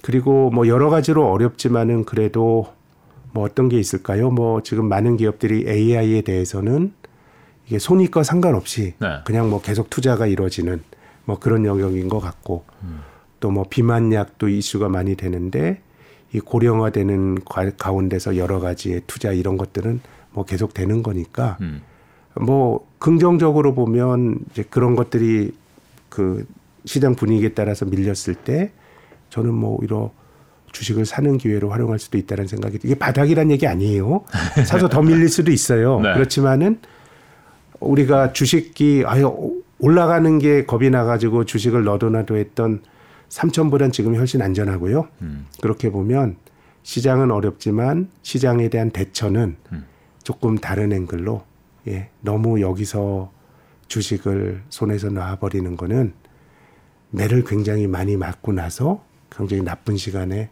그리고 0.01 0.51
뭐 0.51 0.67
여러 0.67 0.89
가지로 0.89 1.31
어렵지만은 1.31 2.03
그래도 2.05 2.67
뭐 3.33 3.43
어떤 3.43 3.69
게 3.69 3.77
있을까요? 3.79 4.29
뭐 4.31 4.61
지금 4.63 4.87
많은 4.87 5.17
기업들이 5.17 5.65
AI에 5.67 6.21
대해서는 6.21 6.93
이게 7.67 7.79
손익과 7.79 8.23
상관없이 8.23 8.93
네. 8.99 9.19
그냥 9.25 9.49
뭐 9.49 9.61
계속 9.61 9.89
투자가 9.89 10.27
이루어지는 10.27 10.81
뭐 11.25 11.37
그런 11.39 11.65
영역인 11.65 12.07
것 12.07 12.19
같고 12.19 12.63
또뭐 13.39 13.65
비만약도 13.69 14.47
이슈가 14.47 14.89
많이 14.89 15.15
되는데 15.15 15.81
이 16.33 16.39
고령화되는 16.39 17.43
과- 17.45 17.69
가운데서 17.71 18.37
여러 18.37 18.59
가지의 18.59 19.01
투자 19.07 19.31
이런 19.31 19.57
것들은 19.57 19.99
뭐 20.31 20.45
계속 20.45 20.73
되는 20.73 21.03
거니까 21.03 21.57
음. 21.61 21.81
뭐 22.39 22.87
긍정적으로 22.99 23.73
보면 23.73 24.39
이제 24.51 24.63
그런 24.69 24.95
것들이 24.95 25.51
그 26.09 26.45
시장 26.85 27.15
분위기에 27.15 27.49
따라서 27.49 27.85
밀렸을 27.85 28.35
때 28.35 28.71
저는 29.29 29.53
뭐 29.53 29.77
오히려 29.79 30.11
주식을 30.77 31.07
사는 31.07 31.39
기회로 31.39 31.71
활용할 31.71 31.97
수도 31.97 32.19
있다는 32.19 32.45
생각이 32.45 32.77
이게 32.83 32.93
바닥이란 32.93 33.49
얘기 33.49 33.65
아니에요. 33.65 34.23
사서 34.63 34.89
더 34.89 35.01
밀릴 35.01 35.27
수도 35.27 35.51
있어요. 35.51 35.99
네. 36.01 36.13
그렇지만은 36.13 36.79
우리가 37.79 38.31
주식이 38.31 39.03
아유 39.07 39.63
올라가는 39.79 40.37
게 40.37 40.65
겁이 40.65 40.91
나가지고 40.91 41.45
주식을 41.45 41.83
넣어둬놔도 41.83 42.37
했던 42.37 42.83
3천보단 43.29 43.91
지금 43.91 44.15
훨씬 44.15 44.43
안전하고요. 44.43 45.07
음. 45.23 45.47
그렇게 45.61 45.89
보면 45.89 46.35
시장은 46.83 47.31
어렵지만 47.31 48.09
시장에 48.21 48.69
대한 48.69 48.91
대처는 48.91 49.57
음. 49.71 49.85
조금 50.23 50.59
다른 50.59 50.93
앵글로 50.93 51.43
예, 51.87 52.09
너무 52.21 52.61
여기서 52.61 53.31
주식을 53.87 54.61
손에서 54.69 55.09
놔버리는 55.09 55.75
거는 55.75 56.13
매를 57.09 57.43
굉장히 57.45 57.87
많이 57.87 58.15
맞고 58.15 58.53
나서 58.53 59.03
굉장히 59.31 59.63
나쁜 59.63 59.97
시간에 59.97 60.49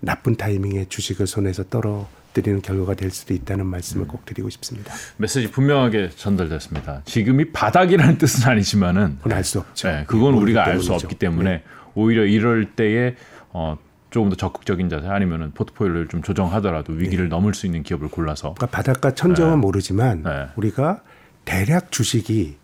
나쁜 0.00 0.36
타이밍에 0.36 0.86
주식을 0.88 1.26
손에서 1.26 1.64
떨어뜨리는 1.64 2.62
결과가 2.62 2.94
될 2.94 3.10
수도 3.10 3.34
있다는 3.34 3.66
말씀을 3.66 4.06
꼭 4.06 4.24
드리고 4.24 4.48
싶습니다. 4.50 4.92
메시지 5.16 5.50
분명하게 5.50 6.10
전달됐습니다. 6.10 7.02
지금이 7.04 7.52
바닥이라는 7.52 8.18
뜻은 8.18 8.48
아니지만은 8.48 9.16
그건 9.18 9.32
알 9.32 9.44
수 9.44 9.58
없죠. 9.60 9.88
네, 9.88 10.04
그건 10.06 10.34
우리가 10.34 10.64
알 10.64 10.80
수. 10.80 10.92
없기 10.92 11.16
때문에 11.16 11.62
오히려 11.94 12.24
이럴 12.24 12.72
때에 12.76 13.16
어, 13.50 13.76
조금 14.10 14.30
더 14.30 14.36
적극적인 14.36 14.88
자세 14.88 15.06
아니면은 15.08 15.50
포트폴리오를 15.52 16.08
좀 16.08 16.22
조정하더라도 16.22 16.92
위기를 16.92 17.28
넘을 17.28 17.52
수 17.54 17.66
있는 17.66 17.82
기업을 17.82 18.08
골라서 18.08 18.54
그러니까 18.54 18.66
바닷가 18.68 19.10
천정은 19.14 19.58
모르지만 19.60 20.22
네. 20.22 20.46
우리가 20.56 21.02
대략 21.44 21.90
주식이 21.90 22.56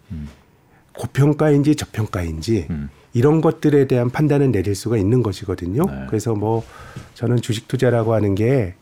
고평가인지 0.93 1.75
저평가인지 1.77 2.67
음. 2.71 2.89
이런 3.15 3.41
것들에 3.41 3.87
대한 3.87 4.11
판단을 4.11 4.51
내릴 4.53 4.75
수가 4.75 4.97
있는 4.99 5.23
것이거든요. 5.23 5.87
네. 5.87 6.07
그래서 6.09 6.35
뭐 6.35 6.63
저는 7.15 7.39
주식 7.39 7.69
투자라고 7.69 8.13
하는 8.13 8.35
게 8.35 8.75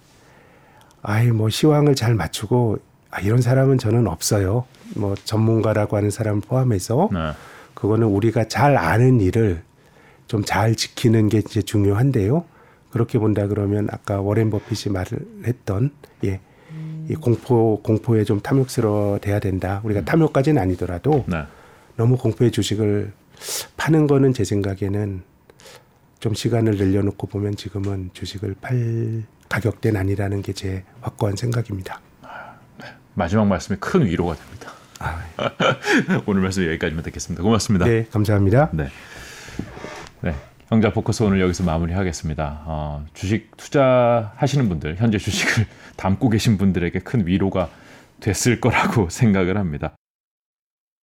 아이 1.03 1.31
뭐 1.31 1.49
시황을 1.51 1.95
잘 1.95 2.15
맞추고 2.15 2.79
아, 3.11 3.21
이런 3.21 3.41
사람은 3.41 3.79
저는 3.79 4.09
없어요. 4.09 4.65
뭐 4.97 5.15
전문가라고 5.15 5.97
하는 5.97 6.11
사람 6.11 6.41
포함해서 6.41 7.11
네. 7.13 7.33
그거는 7.75 8.07
우리가 8.09 8.49
잘 8.49 8.77
아는 8.77 9.21
일을 9.21 9.63
좀 10.27 10.43
잘 10.45 10.75
지키는 10.75 11.29
게 11.29 11.39
이제 11.39 11.61
중요한데요. 11.61 12.45
그렇게 12.91 13.19
본다 13.19 13.47
그러면 13.47 13.89
아까 13.91 14.21
워렌 14.21 14.51
버핏이 14.51 14.93
말을 14.93 15.19
했던 15.45 15.91
예. 16.25 16.41
이 17.11 17.15
공포 17.15 17.81
공포에 17.83 18.25
좀 18.25 18.41
탐욕스러워 18.41 19.19
돼야 19.19 19.41
된다. 19.41 19.83
우리가 19.85 20.05
탐욕까지는 20.07 20.61
아니더라도 20.61 21.25
네. 21.27 21.43
너무 21.97 22.17
공포의 22.17 22.51
주식을 22.51 23.13
파는 23.77 24.07
거는 24.07 24.33
제 24.33 24.45
생각에는 24.45 25.23
좀 26.21 26.35
시간을 26.35 26.77
늘려놓고 26.77 27.27
보면 27.27 27.57
지금은 27.57 28.11
주식을 28.13 28.55
팔 28.61 29.25
가격대는 29.49 30.01
아니라는 30.01 30.43
게 30.43 30.53
제 30.53 30.85
확고한 31.01 31.37
생각입니다. 31.37 32.01
마지막 33.15 33.47
말씀이 33.47 33.79
큰 33.81 34.07
위로가 34.07 34.35
됩니다. 34.37 34.73
아, 34.99 35.21
오늘 36.27 36.43
말씀 36.43 36.65
여기까지만 36.67 37.03
듣겠습니다. 37.05 37.43
고맙습니다. 37.43 37.85
네, 37.87 38.07
감사합니다. 38.11 38.71
네. 38.73 38.89
네. 40.23 40.35
경자 40.71 40.91
포커스 40.93 41.23
오늘 41.25 41.41
여기서 41.41 41.65
마무리하겠습니다. 41.65 42.63
어, 42.65 43.05
주식 43.13 43.55
투자하시는 43.59 44.69
분들, 44.71 44.97
현재 44.97 45.19
주식을 45.19 45.67
담고 45.97 46.31
계신 46.31 46.57
분들에게 46.57 46.99
큰 47.01 47.27
위로가 47.27 47.69
됐을 48.21 48.61
거라고 48.61 49.11
생각을 49.11 49.59
합니다. 49.59 49.95